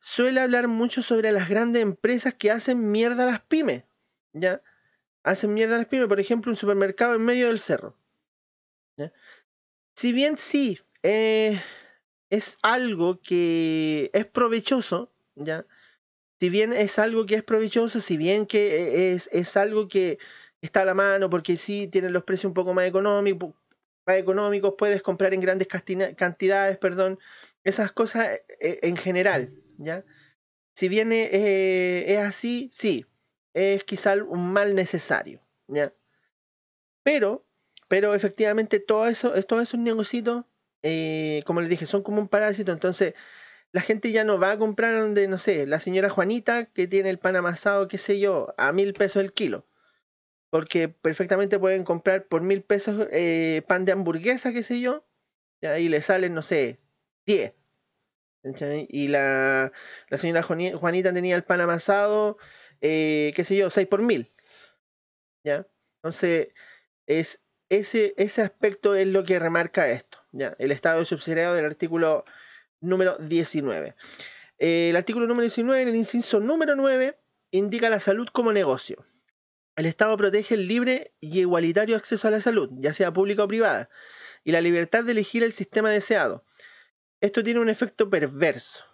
[0.00, 3.84] suele hablar mucho sobre las grandes empresas que hacen mierda a las pymes.
[4.32, 4.62] ¿Ya?
[5.22, 7.96] Hacen mierda a las pymes, por ejemplo, un supermercado en medio del cerro.
[9.94, 11.60] Si bien sí, eh,
[12.30, 15.66] es algo que es provechoso, ¿ya?
[16.38, 20.18] Si bien es algo que es provechoso, si bien que es, es algo que
[20.62, 23.54] está a la mano, porque sí tienen los precios un poco más económicos,
[24.06, 27.18] más económicos, puedes comprar en grandes cantidades, perdón,
[27.64, 30.04] esas cosas eh, en general, ¿ya?
[30.74, 33.06] Si bien eh, es así, sí,
[33.54, 35.92] es quizá un mal necesario, ¿ya?
[37.02, 37.44] Pero,
[37.88, 40.44] pero efectivamente todo eso, todos esos negocios,
[40.82, 43.14] eh, como les dije, son como un parásito, entonces
[43.72, 47.10] la gente ya no va a comprar donde, no sé, la señora Juanita que tiene
[47.10, 49.66] el pan amasado, qué sé yo, a mil pesos el kilo.
[50.50, 55.06] Porque perfectamente pueden comprar por mil pesos eh, pan de hamburguesa, qué sé yo,
[55.62, 56.80] y le salen, no sé,
[58.42, 59.72] Y la,
[60.08, 62.38] la señora Juanita tenía el pan amasado,
[62.80, 64.32] eh, qué sé yo, 6 por mil.
[65.44, 65.66] ¿Ya?
[65.96, 66.48] Entonces,
[67.06, 70.18] es, ese, ese aspecto es lo que remarca esto.
[70.32, 70.56] ¿ya?
[70.58, 72.24] El estado subsidiado del artículo
[72.80, 73.94] número 19.
[74.58, 77.18] Eh, el artículo número 19, en el inciso número 9,
[77.50, 79.04] indica la salud como negocio.
[79.76, 83.48] El Estado protege el libre y igualitario acceso a la salud, ya sea pública o
[83.48, 83.88] privada,
[84.44, 86.44] y la libertad de elegir el sistema deseado
[87.20, 88.84] esto tiene un efecto perverso.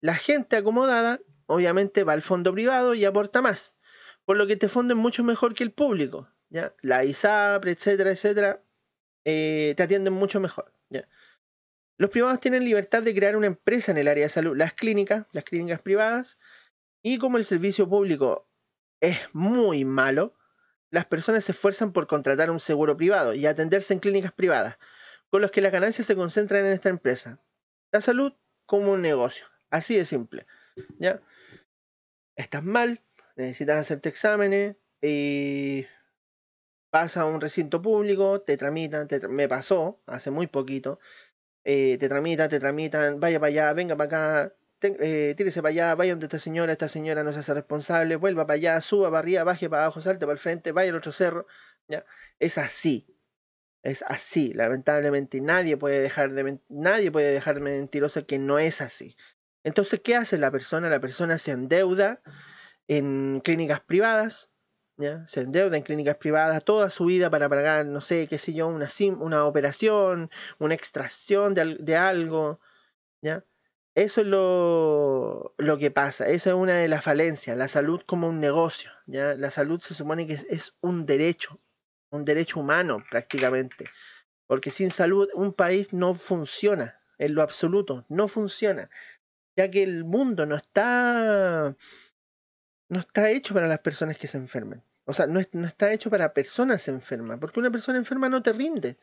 [0.00, 3.76] La gente acomodada obviamente va al fondo privado y aporta más,
[4.24, 6.28] por lo que te fonden mucho mejor que el público.
[6.50, 6.74] ¿ya?
[6.82, 8.62] La ISAPRE, etcétera, etcétera,
[9.24, 10.72] eh, te atienden mucho mejor.
[12.00, 15.26] Los privados tienen libertad de crear una empresa en el área de salud, las clínicas,
[15.32, 16.38] las clínicas privadas,
[17.02, 18.48] y como el servicio público
[19.00, 20.34] es muy malo,
[20.90, 24.78] las personas se esfuerzan por contratar un seguro privado y atenderse en clínicas privadas,
[25.30, 27.40] con los que las ganancias se concentran en esta empresa.
[27.92, 28.32] La salud
[28.66, 30.46] como un negocio, así de simple.
[30.98, 31.20] ¿ya?
[32.36, 33.02] Estás mal,
[33.36, 35.86] necesitas hacerte exámenes y
[36.92, 40.98] vas a un recinto público, te tramitan, me pasó hace muy poquito,
[41.64, 44.06] eh, te tramitan, te tramitan, vaya para allá, venga para
[44.46, 48.16] acá, eh, tírese para allá, vaya donde esta señora, esta señora no se hace responsable,
[48.16, 50.96] vuelva para allá, suba para arriba, baje para abajo, salte para el frente, vaya al
[50.96, 51.46] otro cerro,
[51.88, 52.04] ¿ya?
[52.38, 53.06] Es así,
[53.82, 55.40] es así, lamentablemente.
[55.40, 57.60] Nadie puede dejar de nadie puede dejar
[58.26, 59.16] que no es así.
[59.64, 60.88] Entonces, ¿qué hace la persona?
[60.88, 62.22] La persona se endeuda
[62.88, 64.50] en clínicas privadas,
[64.96, 65.26] ¿ya?
[65.26, 68.68] se endeuda en clínicas privadas toda su vida para pagar, no sé, qué sé yo,
[68.68, 72.60] una, una operación, una extracción de, de algo.
[73.22, 73.44] ¿ya?
[73.94, 78.28] Eso es lo, lo, que pasa, esa es una de las falencias, la salud como
[78.28, 78.90] un negocio.
[79.06, 79.34] ¿ya?
[79.34, 81.60] La salud se supone que es un derecho,
[82.10, 83.86] un derecho humano prácticamente.
[84.46, 88.90] Porque sin salud un país no funciona, en lo absoluto, no funciona.
[89.56, 91.76] Ya que el mundo no está,
[92.88, 94.82] no está hecho para las personas que se enfermen.
[95.04, 98.52] O sea, no, no está hecho para personas enfermas, porque una persona enferma no te
[98.52, 98.98] rinde.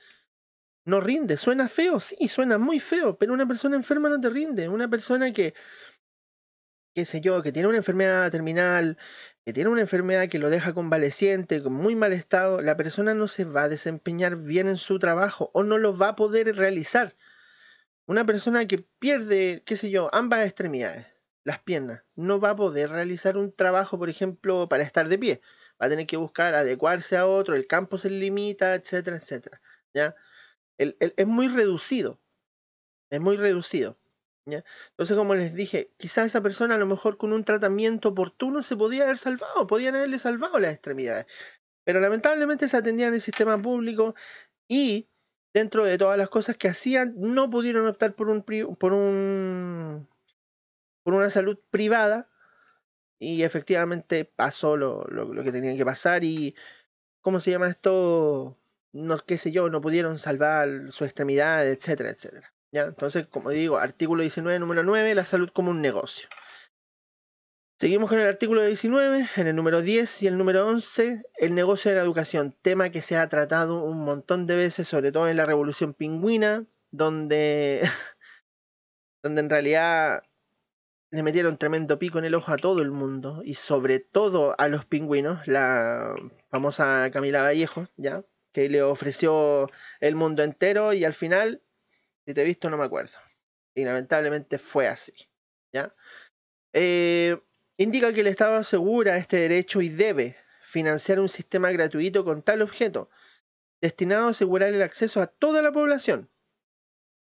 [0.86, 4.70] No rinde, suena feo, sí, suena muy feo, pero una persona enferma no te rinde.
[4.70, 5.56] Una persona que,
[6.96, 8.98] qué sé yo, que tiene una enfermedad terminal,
[9.46, 13.28] que tiene una enfermedad que lo deja convaleciente, con muy mal estado, la persona no
[13.28, 17.16] se va a desempeñar bien en su trabajo o no lo va a poder realizar.
[18.08, 21.08] Una persona que pierde, qué sé yo, ambas extremidades,
[21.44, 25.42] las piernas, no va a poder realizar un trabajo, por ejemplo, para estar de pie,
[25.82, 29.62] va a tener que buscar adecuarse a otro, el campo se limita, etcétera, etcétera.
[29.94, 30.16] ¿ya?
[30.78, 32.22] es muy reducido,
[33.10, 33.98] es muy reducido.
[34.46, 38.78] Entonces, como les dije, quizás esa persona a lo mejor con un tratamiento oportuno se
[38.78, 41.26] podía haber salvado, podían haberle salvado las extremidades.
[41.84, 44.16] Pero lamentablemente se atendía en el sistema público
[44.68, 45.10] y
[45.54, 50.08] dentro de todas las cosas que hacían, no pudieron optar por un por un
[51.04, 52.30] por una salud privada
[53.20, 56.56] y efectivamente pasó lo, lo, que tenía que pasar y
[57.22, 58.58] ¿cómo se llama esto?
[58.94, 62.55] No qué sé yo, no pudieron salvar su extremidad, etcétera, etcétera.
[62.84, 66.28] Entonces, como digo, artículo 19, número 9, la salud como un negocio.
[67.78, 71.92] Seguimos con el artículo 19, en el número 10 y el número 11, el negocio
[71.92, 75.36] de la educación, tema que se ha tratado un montón de veces, sobre todo en
[75.38, 77.82] la Revolución Pingüina, donde,
[79.24, 80.24] donde en realidad
[81.12, 84.68] le metieron tremendo pico en el ojo a todo el mundo y sobre todo a
[84.68, 86.16] los pingüinos, la
[86.50, 89.70] famosa Camila Vallejo, ya, que le ofreció
[90.00, 91.62] el mundo entero y al final,
[92.26, 93.18] si te he visto no me acuerdo.
[93.76, 95.14] Y lamentablemente fue así,
[95.74, 95.94] ya.
[96.74, 97.38] Eh,
[97.78, 102.62] indica que el Estado asegura este derecho y debe financiar un sistema gratuito con tal
[102.62, 103.10] objeto,
[103.82, 106.30] destinado a asegurar el acceso a toda la población.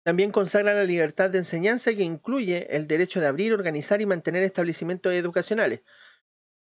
[0.04, 4.44] También consagra la libertad de enseñanza que incluye el derecho de abrir, organizar y mantener
[4.44, 5.82] establecimientos educacionales.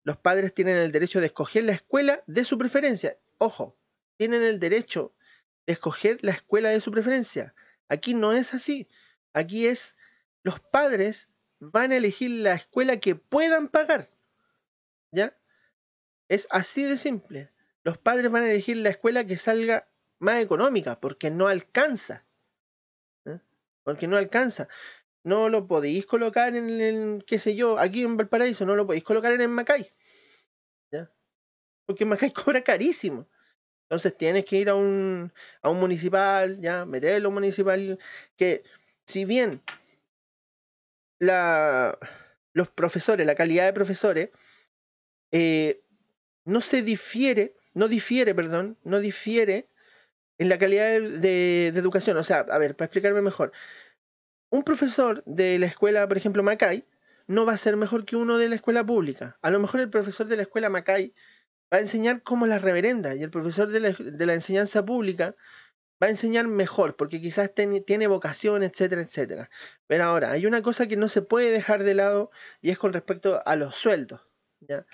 [0.05, 3.19] Los padres tienen el derecho de escoger la escuela de su preferencia.
[3.39, 3.79] Ojo,
[4.19, 5.15] tienen el derecho
[5.67, 7.55] de escoger la escuela de su preferencia.
[7.91, 8.89] Aquí no es así.
[9.35, 9.97] Aquí es
[10.43, 11.29] los padres
[11.59, 14.09] van a elegir la escuela que puedan pagar.
[15.13, 15.37] ¿Ya?
[16.29, 17.51] Es así de simple.
[17.83, 19.89] Los padres van a elegir la escuela que salga
[20.21, 22.25] más económica, porque no alcanza.
[23.27, 23.41] ¿eh?
[23.83, 24.69] Porque no alcanza.
[25.25, 29.05] No lo podéis colocar en, el, qué sé yo, aquí en Valparaíso, no lo podéis
[29.05, 29.93] colocar en el Macay.
[30.93, 31.11] ¿Ya?
[31.87, 33.27] Porque Macay cobra carísimo.
[33.91, 35.33] Entonces tienes que ir a un,
[35.63, 37.99] a un municipal, ya, meterlo a un municipal,
[38.37, 38.63] que
[39.05, 39.63] si bien
[41.19, 41.99] la,
[42.53, 44.31] los profesores, la calidad de profesores,
[45.33, 45.83] eh,
[46.45, 49.69] no se difiere, no difiere, perdón, no difiere
[50.39, 52.17] en la calidad de, educación.
[52.17, 53.51] O sea, a ver, para explicarme mejor,
[54.51, 56.85] un profesor de la escuela, por ejemplo, Macay,
[57.27, 59.37] no va a ser mejor que uno de la escuela pública.
[59.43, 61.13] A lo mejor el profesor de la escuela Macay
[61.73, 65.37] va a enseñar como la reverenda y el profesor de la, de la enseñanza pública
[66.03, 69.51] va a enseñar mejor, porque quizás tiene vocación, etcétera, etcétera.
[69.87, 72.31] Pero ahora, hay una cosa que no se puede dejar de lado
[72.63, 74.23] y es con respecto a los sueldos.
[74.61, 74.87] ¿ya?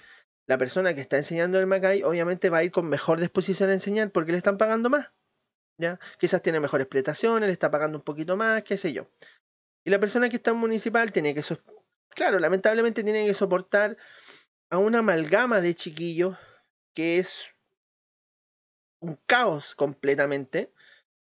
[0.46, 3.74] La persona que está enseñando el Macay obviamente va a ir con mejor disposición a
[3.74, 5.10] enseñar porque le están pagando más.
[5.78, 6.00] ¿ya?
[6.18, 9.08] Quizás tiene mejores prestaciones, le está pagando un poquito más, qué sé yo.
[9.84, 11.42] Y la persona que está en municipal tiene que,
[12.08, 13.96] claro, lamentablemente tiene que soportar
[14.70, 16.36] a una amalgama de chiquillos
[16.96, 17.54] que es
[18.98, 20.72] un caos completamente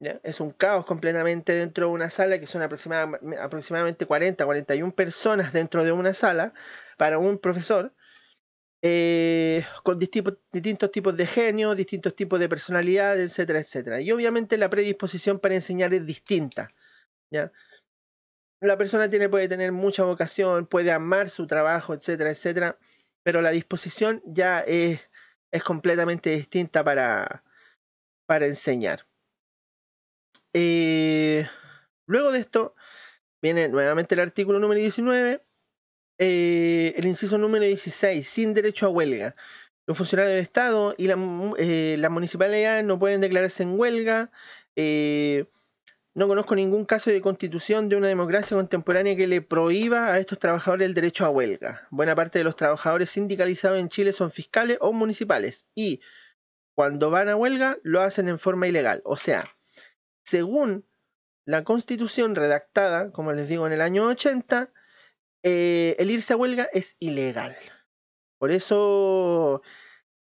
[0.01, 5.83] es un caos completamente dentro de una sala que son aproximadamente 40, 41 personas dentro
[5.83, 6.55] de una sala
[6.97, 7.93] para un profesor.
[8.81, 14.01] Eh, con distintos tipos de genio, distintos tipos de personalidad, etcétera, etcétera.
[14.01, 16.73] Y obviamente la predisposición para enseñar es distinta.
[17.33, 17.51] ¿ya?
[18.61, 22.79] La persona tiene, puede tener mucha vocación, puede amar su trabajo, etcétera, etcétera,
[23.25, 25.01] pero la disposición ya es,
[25.53, 27.45] es completamente distinta para,
[28.27, 29.07] para enseñar.
[30.55, 31.47] Eh,
[32.07, 32.75] luego de esto,
[33.43, 35.43] viene nuevamente el artículo número 19,
[36.19, 39.37] eh, el inciso número 16, sin derecho a huelga.
[39.87, 41.09] Los funcionarios del Estado y
[41.59, 44.31] eh, las municipalidades no pueden declararse en huelga.
[46.19, 50.41] No conozco ningún caso de constitución de una democracia contemporánea que le prohíba a estos
[50.41, 51.87] trabajadores el derecho a huelga.
[51.91, 56.01] Buena parte de los trabajadores sindicalizados en Chile son fiscales o municipales y
[56.75, 59.01] cuando van a huelga lo hacen en forma ilegal.
[59.05, 59.45] O sea,
[60.25, 60.85] según
[61.45, 64.73] la constitución redactada, como les digo, en el año 80,
[65.45, 67.57] eh, el irse a huelga es ilegal.
[68.39, 69.63] Por eso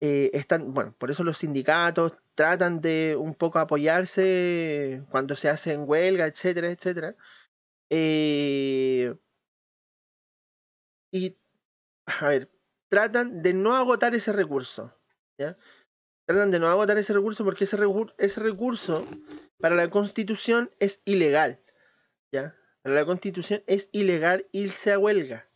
[0.04, 5.84] eh, están, bueno, por eso los sindicatos tratan de un poco apoyarse cuando se hacen
[5.88, 7.16] huelga, etcétera, etcétera.
[7.91, 9.16] Eh,
[11.12, 11.38] y,
[12.08, 12.49] a ver,
[12.89, 14.91] tratan de no agotar ese recurso.
[15.38, 15.56] ¿ya?
[16.26, 17.78] Tratan de no agotar ese recurso porque ese,
[18.18, 19.06] ese recurso
[19.60, 21.62] para la constitución es ilegal.
[22.32, 22.56] ¿ya?
[22.82, 25.47] Para la constitución es ilegal irse a huelga.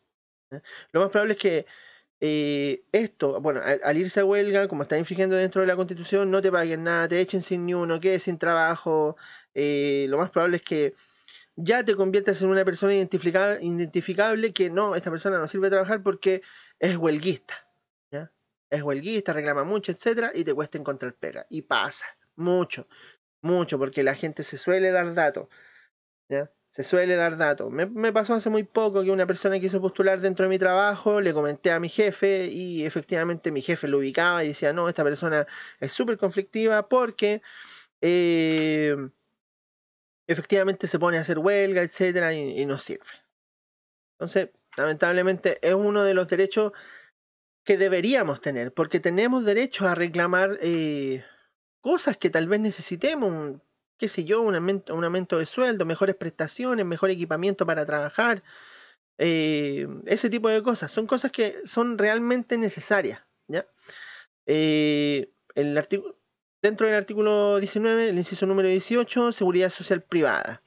[0.92, 1.66] Lo más probable es que
[2.22, 6.42] eh, esto, bueno, al, irse a huelga, como está infringiendo dentro de la constitución, no
[6.42, 9.18] te paguen nada, te echen sin ni uno, quedes sin trabajo.
[9.54, 10.94] Eh, lo más probable es que
[11.56, 16.04] ya te conviertas en una persona identificable, que no, esta persona no sirve a trabajar
[16.04, 16.42] porque
[16.80, 17.54] es huelguista.
[18.12, 18.32] ¿ya?
[18.70, 21.46] es huelguista, reclama mucho, etcétera, y te cuesta encontrar pega.
[21.50, 22.06] Y pasa,
[22.36, 22.88] mucho,
[23.42, 25.48] mucho, porque la gente se suele dar datos.
[26.30, 26.50] ¿ya?
[26.76, 27.72] Se suele dar datos.
[27.72, 31.34] Me, pasó hace muy poco que una persona quiso postular dentro de mi trabajo, le
[31.34, 35.48] comenté a mi jefe y efectivamente mi jefe lo ubicaba y decía, no, esta persona
[35.80, 37.42] es súper conflictiva porque
[38.02, 38.94] eh,
[40.28, 43.06] efectivamente se pone a hacer huelga, etcétera, y, y no sirve.
[44.20, 46.74] Entonces, lamentablemente es uno de los derechos
[47.64, 51.24] que deberíamos tener, porque tenemos derecho a reclamar eh,
[51.80, 53.62] cosas que tal vez necesitemos,
[53.98, 58.44] qué sé yo, un aumento, un aumento de sueldo, mejores prestaciones, mejor equipamiento para trabajar,
[59.18, 63.66] eh, ese tipo de cosas, son cosas que son realmente necesarias, ¿ya?
[64.46, 65.82] Eh, el
[66.62, 70.62] dentro del artículo 19, el inciso número 18, seguridad social privada,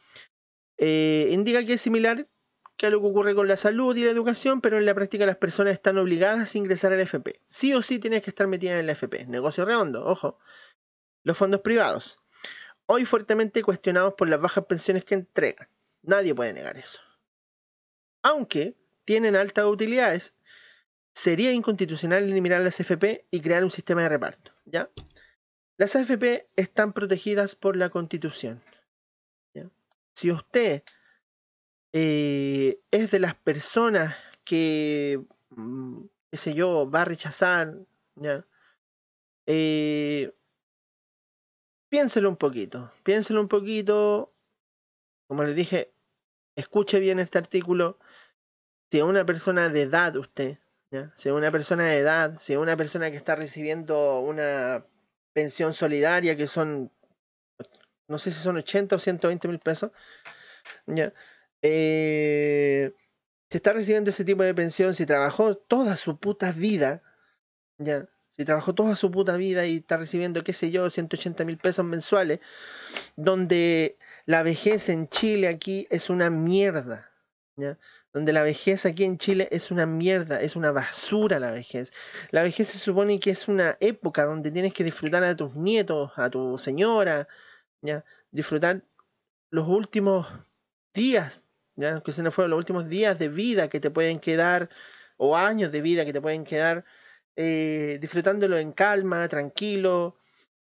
[0.79, 2.27] eh, indica que es similar
[2.79, 5.27] que es lo que ocurre con la salud y la educación, pero en la práctica
[5.27, 7.41] las personas están obligadas a ingresar al FP.
[7.49, 9.27] Sí o sí tienes que estar metida en el FP.
[9.27, 10.39] Negocio redondo, ojo.
[11.25, 12.21] Los fondos privados.
[12.91, 15.69] Hoy fuertemente cuestionados por las bajas pensiones que entregan.
[16.03, 17.01] Nadie puede negar eso.
[18.23, 20.35] Aunque tienen altas utilidades,
[21.13, 24.53] sería inconstitucional eliminar las FP y crear un sistema de reparto.
[24.65, 24.91] ¿ya?
[25.77, 28.63] Las AFP están protegidas por la Constitución.
[30.15, 30.83] Si usted
[31.93, 37.77] eh, es de las personas que, mm, qué sé yo, va a rechazar,
[38.17, 38.45] ¿ya?
[39.47, 40.33] Eh,
[41.89, 44.33] piénselo un poquito, piénselo un poquito,
[45.27, 45.93] como les dije,
[46.57, 47.99] escuche bien este artículo,
[48.91, 50.59] si una persona de edad usted,
[50.91, 51.13] ¿ya?
[51.17, 54.85] si una persona de edad, si una persona que está recibiendo una
[55.33, 56.91] pensión solidaria que son,
[58.09, 59.91] no sé si son 80 o 120 mil pesos,
[60.87, 61.13] ¿ya?
[61.63, 62.93] eh,
[63.51, 67.03] si está recibiendo ese tipo de pensión, si trabajó toda su puta vida,
[67.79, 68.09] ya,
[68.39, 71.85] si trabajó toda su puta vida y está recibiendo, qué sé yo, 180 mil pesos
[71.85, 72.39] mensuales,
[73.17, 77.11] donde la vejez en Chile aquí es una mierda,
[77.57, 77.79] ya,
[78.13, 81.93] donde la vejez aquí en Chile es una mierda, es una basura la vejez.
[82.31, 86.13] La vejez se supone que es una época donde tienes que disfrutar a tus nietos,
[86.15, 87.27] a tu señora,
[87.83, 88.85] ya, disfrutar
[89.51, 90.29] los últimos
[90.95, 92.01] días ¿ya?
[92.03, 94.71] que se nos fueron los últimos días de vida que te pueden quedar,
[95.17, 96.85] o años de vida que te pueden quedar,
[97.41, 100.17] eh, disfrutándolo en calma, tranquilo,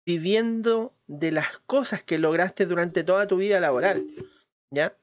[0.05, 4.05] viviendo de las cosas que lograste durante toda tu vida laboral.
[4.72, 4.99] ¿Ya?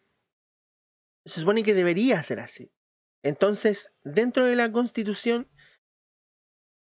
[1.23, 2.73] Se supone que debería ser así.
[3.23, 5.47] Entonces, dentro de la constitución,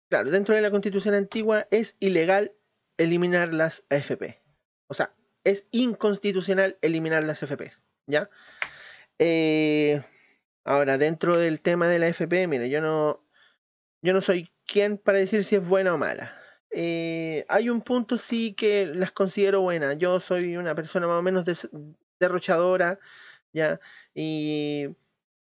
[0.08, 2.52] claro, dentro de la constitución antigua es ilegal
[2.98, 4.40] eliminar las AFP.
[4.86, 5.12] O sea,
[5.42, 7.72] es inconstitucional eliminar las AFP.
[8.06, 8.30] ¿Ya?
[9.18, 10.04] Eh,
[10.62, 13.26] ahora, dentro del tema de la FP, mire, yo no,
[14.02, 16.40] yo no soy quien para decir si es buena o mala.
[16.70, 19.98] Eh, hay un punto sí que las considero buenas.
[19.98, 21.44] Yo soy una persona más o menos
[22.20, 23.00] derrochadora,
[23.52, 23.80] ¿ya?
[24.14, 24.88] Y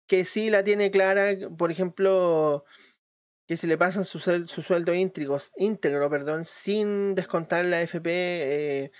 [0.07, 2.65] que sí la tiene clara, por ejemplo,
[3.47, 8.11] que si le pasan su, su sueldo íntegro, perdón, sin descontar la FP,
[8.85, 8.93] eh,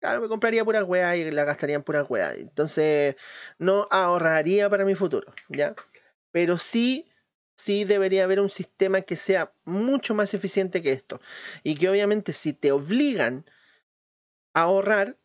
[0.00, 2.34] Claro, me compraría pura weá y la gastaría en pura weá.
[2.34, 3.16] Entonces,
[3.58, 5.74] no ahorraría para mi futuro, ¿ya?
[6.32, 7.09] Pero sí,
[7.60, 11.20] sí debería haber un sistema que sea mucho más eficiente que esto.
[11.62, 13.44] Y que obviamente si te obligan
[14.54, 15.16] a ahorrar,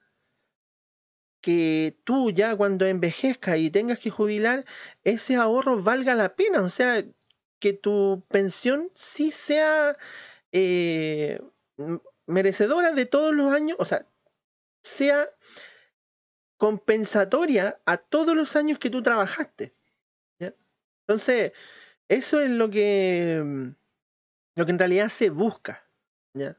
[1.41, 4.65] que tú ya cuando envejezcas y tengas que jubilar,
[5.03, 6.61] ese ahorro valga la pena.
[6.63, 7.03] O sea,
[7.59, 9.95] que tu pensión sí sea
[10.51, 11.39] eh,
[12.25, 13.77] merecedora de todos los años.
[13.79, 14.07] O sea,
[14.81, 15.29] sea
[16.57, 19.75] compensatoria a todos los años que tú trabajaste.
[21.07, 21.51] Entonces,
[22.09, 23.69] eso es lo que, mm,
[24.55, 25.87] lo que en realidad se busca.
[26.33, 26.57] ¿ya?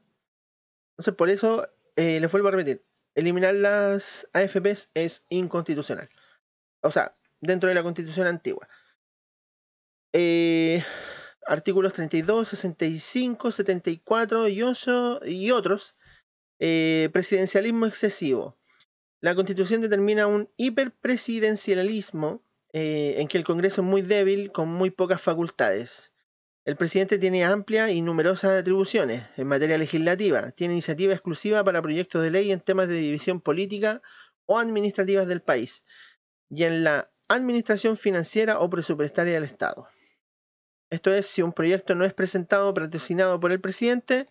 [0.92, 2.84] Entonces, por eso, eh, les vuelvo a repetir,
[3.14, 6.08] eliminar las AFPs es inconstitucional.
[6.82, 8.68] O sea, dentro de la constitución antigua.
[10.12, 10.82] Eh,
[11.46, 14.62] artículos 32, 65, 74 y,
[15.24, 15.96] y otros
[16.58, 18.56] eh, presidencialismo excesivo.
[19.20, 22.42] La constitución determina un hiperpresidencialismo
[22.78, 26.12] eh, en que el Congreso es muy débil con muy pocas facultades.
[26.66, 30.50] El presidente tiene amplias y numerosas atribuciones en materia legislativa.
[30.50, 34.02] Tiene iniciativa exclusiva para proyectos de ley en temas de división política
[34.44, 35.86] o administrativas del país
[36.50, 39.88] y en la administración financiera o presupuestaria del Estado.
[40.90, 44.26] Esto es, si un proyecto no es presentado o patrocinado por el presidente,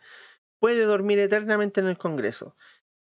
[0.59, 2.55] puede dormir eternamente en el Congreso.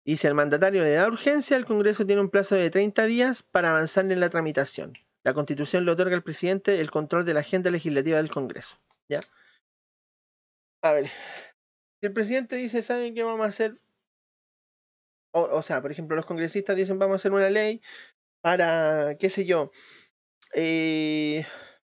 [0.06, 3.44] Y si al mandatario le da urgencia, el Congreso tiene un plazo de 30 días
[3.44, 4.98] para avanzar en la tramitación.
[5.26, 8.78] La Constitución le otorga al presidente el control de la agenda legislativa del Congreso.
[9.10, 9.22] ¿ya?
[10.84, 13.82] A ver, si el presidente dice, ¿saben qué vamos a hacer?
[15.34, 17.82] O, sea, por ejemplo, los congresistas dicen, vamos a hacer una ley
[18.42, 19.72] para, qué sé yo,
[20.54, 21.46] eh,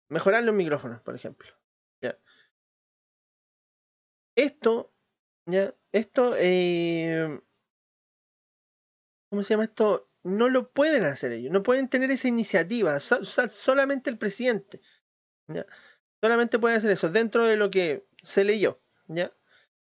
[0.09, 1.49] mejorar los micrófonos, por ejemplo.
[2.01, 2.16] ¿ya?
[4.37, 4.95] Esto,
[5.47, 7.41] ya, esto, eh,
[9.29, 10.06] ¿cómo se llama esto?
[10.27, 14.81] No lo pueden hacer ellos, no pueden tener esa iniciativa, so- so- solamente el presidente.
[16.20, 18.81] Solamente puede hacer eso dentro de lo que se leyó.
[19.07, 19.33] ¿ya?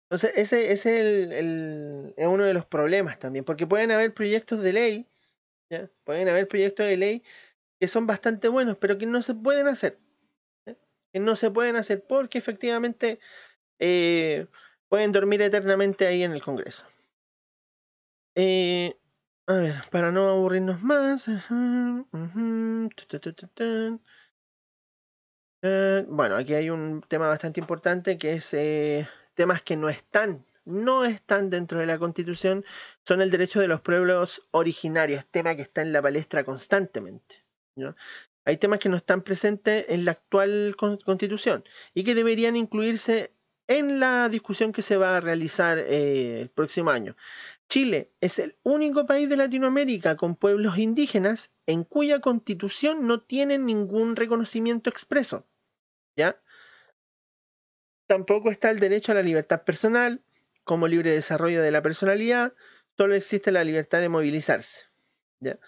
[0.03, 4.61] Entonces, ese, ese es, el, es uno de los problemas también, porque pueden haber proyectos
[4.61, 5.07] de ley,
[5.71, 5.89] ¿ya?
[6.03, 7.23] pueden haber proyectos de ley
[7.79, 9.97] que son bastante buenos, pero que no se pueden hacer.
[11.11, 13.19] Que no se pueden hacer porque efectivamente
[13.79, 14.47] eh,
[14.89, 16.85] pueden dormir eternamente ahí en el Congreso.
[18.35, 18.95] Eh,
[19.49, 21.27] a ver, para no aburrirnos más.
[25.61, 30.45] Eh, bueno, aquí hay un tema bastante importante que es eh, temas que no están,
[30.65, 32.63] no están dentro de la Constitución,
[33.05, 37.43] son el derecho de los pueblos originarios, tema que está en la palestra constantemente.
[38.45, 41.63] Hay temas que no están presentes en la actual con- Constitución
[41.95, 43.33] y que deberían incluirse
[43.67, 47.15] en la discusión que se va a realizar eh, el próximo año.
[47.69, 53.67] Chile es el único país de Latinoamérica con pueblos indígenas en cuya constitución no tienen
[53.67, 55.45] ningún reconocimiento expreso.
[56.15, 56.41] ¿Ya?
[58.07, 60.23] Tampoco está el derecho a la libertad personal,
[60.63, 62.55] como libre desarrollo de la personalidad,
[62.97, 64.85] solo existe la libertad de movilizarse.
[65.39, 65.59] ¿Ya?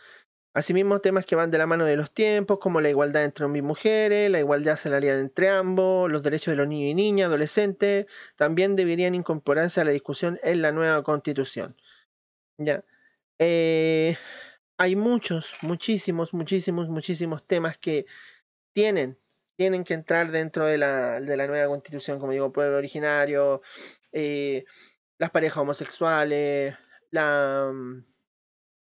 [0.54, 3.64] Asimismo, temas que van de la mano de los tiempos, como la igualdad entre hombres
[3.64, 8.08] y mujeres, la igualdad salarial entre ambos, los derechos de los niños y niñas, adolescentes,
[8.36, 11.78] también deberían incorporarse a la discusión en la nueva constitución.
[12.58, 12.84] Ya.
[13.39, 14.18] Eh,
[14.78, 18.06] hay muchos, muchísimos, muchísimos, muchísimos temas que
[18.74, 19.20] tienen,
[19.58, 23.62] tienen que entrar dentro de la, de la nueva constitución, como digo, pueblo originario,
[24.12, 24.66] eh,
[25.20, 26.76] las parejas homosexuales,
[27.12, 28.06] la mm,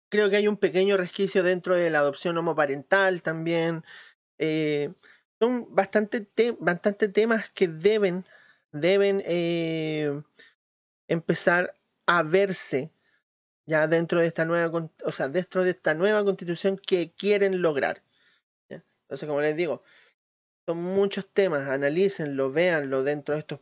[0.09, 3.84] creo que hay un pequeño resquicio dentro de la adopción homoparental también.
[4.39, 4.93] eh,
[5.39, 8.26] son bastante, te- bastante temas que deben,
[8.72, 9.22] deben
[11.07, 11.76] empezar
[12.07, 12.91] a verse
[13.72, 18.03] ya dentro de esta nueva, o sea, dentro de esta nueva constitución que quieren lograr.
[18.69, 19.82] Entonces, como les digo,
[20.65, 23.61] son muchos temas, analícenlo, véanlo dentro de estos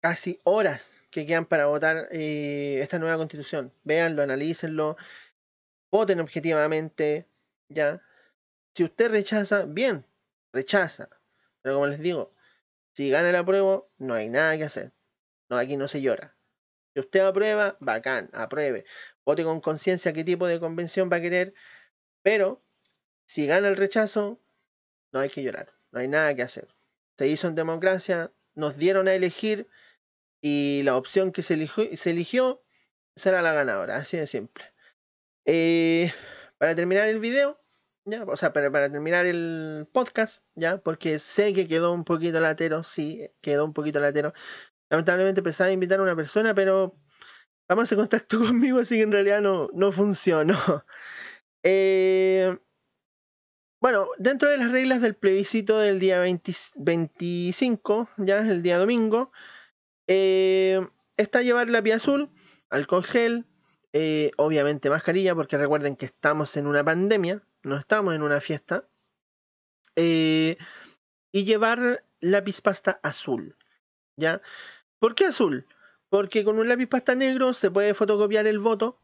[0.00, 3.72] casi horas que quedan para votar eh, esta nueva constitución.
[3.84, 4.98] Véanlo, analícenlo,
[5.90, 7.26] voten objetivamente,
[7.70, 8.02] ya.
[8.74, 10.04] Si usted rechaza, bien,
[10.52, 11.08] rechaza.
[11.62, 12.34] Pero como les digo,
[12.94, 14.92] si gana el apruebo, no hay nada que hacer.
[15.48, 16.36] No, aquí no se llora.
[16.94, 18.84] Si usted aprueba, bacán, apruebe.
[19.24, 21.54] Vote con conciencia qué tipo de convención va a querer.
[22.22, 22.62] Pero
[23.26, 24.40] si gana el rechazo,
[25.12, 25.72] no hay que llorar.
[25.90, 26.68] No hay nada que hacer.
[27.16, 29.68] Se hizo en democracia, nos dieron a elegir
[30.40, 32.62] y la opción que se eligió, se eligió
[33.16, 33.96] será la ganadora.
[33.96, 34.64] Así de simple.
[35.44, 36.12] Eh,
[36.58, 37.60] para terminar el video,
[38.04, 42.40] ya, o sea, para, para terminar el podcast, ya, porque sé que quedó un poquito
[42.40, 44.32] latero, sí, quedó un poquito latero.
[44.92, 46.94] Lamentablemente pensaba invitar a una persona, pero
[47.66, 50.56] jamás se contactó conmigo, así que en realidad no, no funcionó.
[51.64, 52.58] Eh,
[53.80, 59.30] bueno, dentro de las reglas del plebiscito del día 20 25, ya el día domingo,
[60.08, 60.84] eh,
[61.16, 62.30] está llevar lápiz azul,
[62.68, 63.46] alcohol gel,
[63.92, 68.88] eh, obviamente mascarilla, porque recuerden que estamos en una pandemia, no estamos en una fiesta,
[69.94, 70.56] y
[71.32, 73.56] llevar lápiz pasta azul,
[74.16, 74.42] ¿ya?
[75.02, 75.66] ¿Por qué azul?
[76.10, 79.00] Porque con un lápiz pasta negro se puede fotocopiar el voto,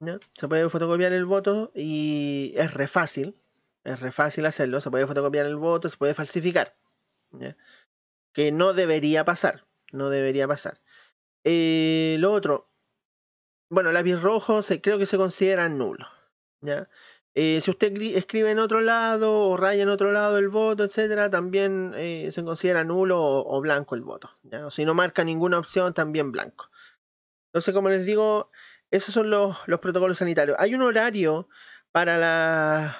[0.00, 0.18] ¿ya?
[0.32, 3.36] Se puede fotocopiar el voto y es re fácil,
[3.84, 6.74] es re fácil hacerlo, se puede fotocopiar el voto, se puede falsificar.
[8.32, 10.80] Que no debería pasar, no debería pasar.
[11.44, 12.70] Eh, lo otro,
[13.68, 16.08] bueno, lápiz rojo se, creo que se considera nulo.
[16.62, 16.88] ¿ya?
[17.36, 21.30] Eh, si usted escribe en otro lado o raya en otro lado el voto, etcétera,
[21.30, 24.30] también eh, se considera nulo o, blanco el voto.
[24.64, 26.70] O si no marca ninguna opción, también blanco.
[27.48, 28.50] Entonces, como les digo,
[28.90, 30.56] esos son los, los protocolos sanitarios.
[30.60, 31.48] Hay un horario
[31.90, 32.96] para las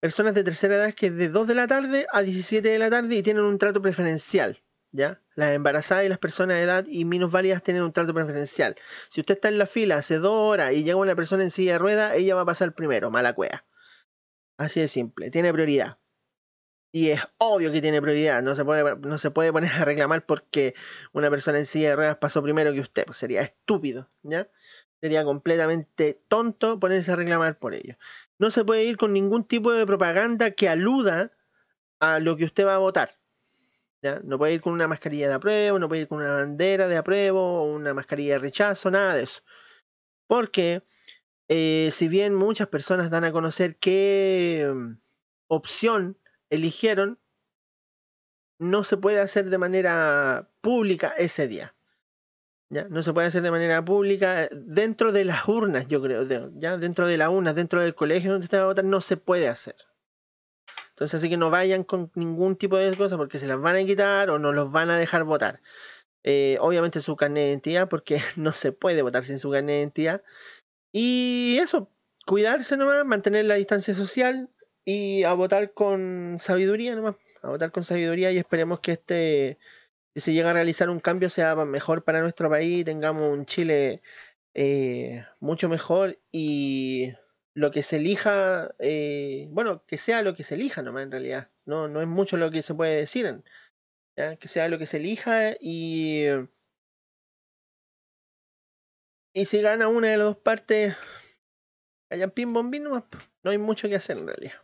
[0.00, 2.90] personas de tercera edad que es de 2 de la tarde a 17 de la
[2.90, 4.62] tarde y tienen un trato preferencial.
[4.90, 8.74] Las embarazadas y las personas de edad y minusválidas tienen un trato preferencial.
[9.08, 11.72] Si usted está en la fila hace dos horas y llega una persona en silla
[11.72, 13.64] de ruedas, ella va a pasar primero, mala cueva.
[14.58, 15.98] Así de simple, tiene prioridad.
[16.92, 20.26] Y es obvio que tiene prioridad, no se puede, no se puede poner a reclamar
[20.26, 20.74] porque
[21.12, 24.50] una persona en silla de ruedas pasó primero que usted, pues sería estúpido, ¿ya?
[25.00, 27.96] Sería completamente tonto ponerse a reclamar por ello.
[28.38, 31.32] No se puede ir con ningún tipo de propaganda que aluda
[32.00, 33.10] a lo que usted va a votar.
[34.02, 34.20] ¿ya?
[34.24, 36.96] No puede ir con una mascarilla de apruebo, no puede ir con una bandera de
[36.96, 39.42] apruebo, una mascarilla de rechazo, nada de eso.
[40.26, 40.82] Porque
[41.48, 44.98] eh, si bien muchas personas dan a conocer qué mm,
[45.48, 46.18] opción
[46.50, 47.18] eligieron,
[48.58, 51.74] no se puede hacer de manera pública ese día.
[52.70, 52.84] ¿ya?
[52.88, 56.26] No se puede hacer de manera pública eh, dentro de las urnas, yo creo.
[56.56, 56.76] ¿ya?
[56.76, 59.76] Dentro de las urnas, dentro del colegio donde a votar, no se puede hacer.
[60.90, 63.84] Entonces, así que no vayan con ningún tipo de cosa porque se las van a
[63.84, 65.60] quitar o no los van a dejar votar.
[66.24, 69.78] Eh, obviamente su carnet de identidad, porque no se puede votar sin su carnet de
[69.78, 70.22] identidad.
[70.92, 71.90] Y eso,
[72.26, 74.48] cuidarse nomás, mantener la distancia social
[74.84, 77.16] y a votar con sabiduría nomás.
[77.42, 79.58] A votar con sabiduría y esperemos que este,
[80.14, 84.02] si se llega a realizar un cambio, sea mejor para nuestro país, tengamos un Chile
[84.54, 87.12] eh, mucho mejor y
[87.54, 91.50] lo que se elija, eh, bueno, que sea lo que se elija nomás en realidad.
[91.64, 93.42] No, no es mucho lo que se puede decir.
[94.16, 96.24] Que sea lo que se elija y
[99.38, 100.96] y si gana una de las dos partes,
[102.10, 103.04] hayan pin bombín no
[103.44, 104.60] hay mucho que hacer en realidad.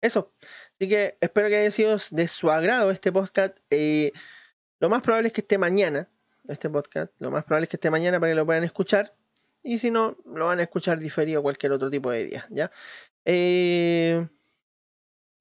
[0.00, 0.32] Eso.
[0.72, 3.58] Así que espero que haya sido de su agrado este podcast.
[3.68, 4.12] Eh,
[4.80, 6.08] lo más probable es que esté mañana.
[6.48, 7.12] Este podcast.
[7.18, 9.14] Lo más probable es que esté mañana para que lo puedan escuchar.
[9.62, 12.46] Y si no, lo van a escuchar diferido cualquier otro tipo de día.
[12.48, 12.70] ¿ya?
[13.26, 14.26] Eh,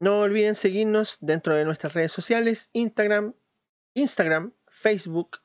[0.02, 2.70] no olviden seguirnos dentro de nuestras redes sociales.
[2.74, 3.34] Instagram,
[3.94, 5.40] Instagram, Facebook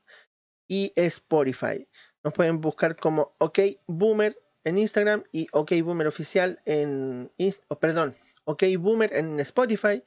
[0.67, 1.87] y Spotify.
[2.25, 7.31] Nos pueden buscar como OK Boomer en Instagram y OK Boomer oficial en
[7.69, 8.15] oh, perdón,
[8.45, 10.03] OK Boomer en Spotify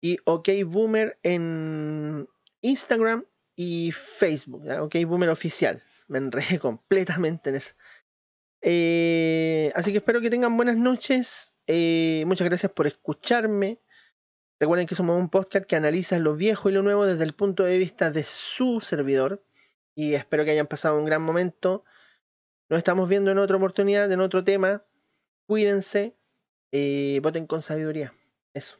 [0.00, 2.28] y OK Boomer en
[2.60, 3.24] Instagram
[3.56, 5.82] y Facebook, OK Boomer oficial.
[6.08, 7.74] Me enredé completamente en eso.
[8.62, 11.54] Eh, así que espero que tengan buenas noches.
[11.66, 13.80] Eh, muchas gracias por escucharme.
[14.58, 17.64] Recuerden que somos un podcast que analiza lo viejo y lo nuevo desde el punto
[17.64, 19.44] de vista de su servidor
[19.96, 21.84] y espero que hayan pasado un gran momento.
[22.68, 24.84] Nos estamos viendo en otra oportunidad, en otro tema.
[25.46, 26.14] Cuídense,
[26.70, 28.12] eh, voten con sabiduría.
[28.54, 28.76] Eso.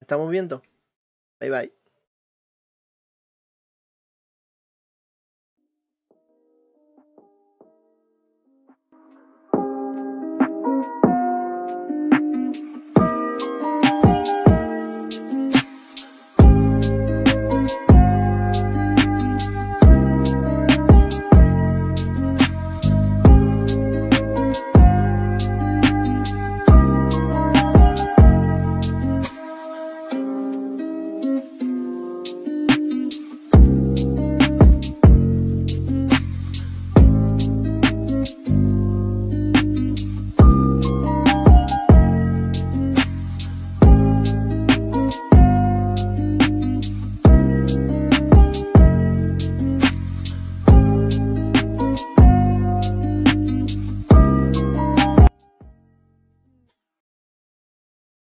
[0.00, 0.62] Estamos viendo.
[1.40, 1.75] Bye bye.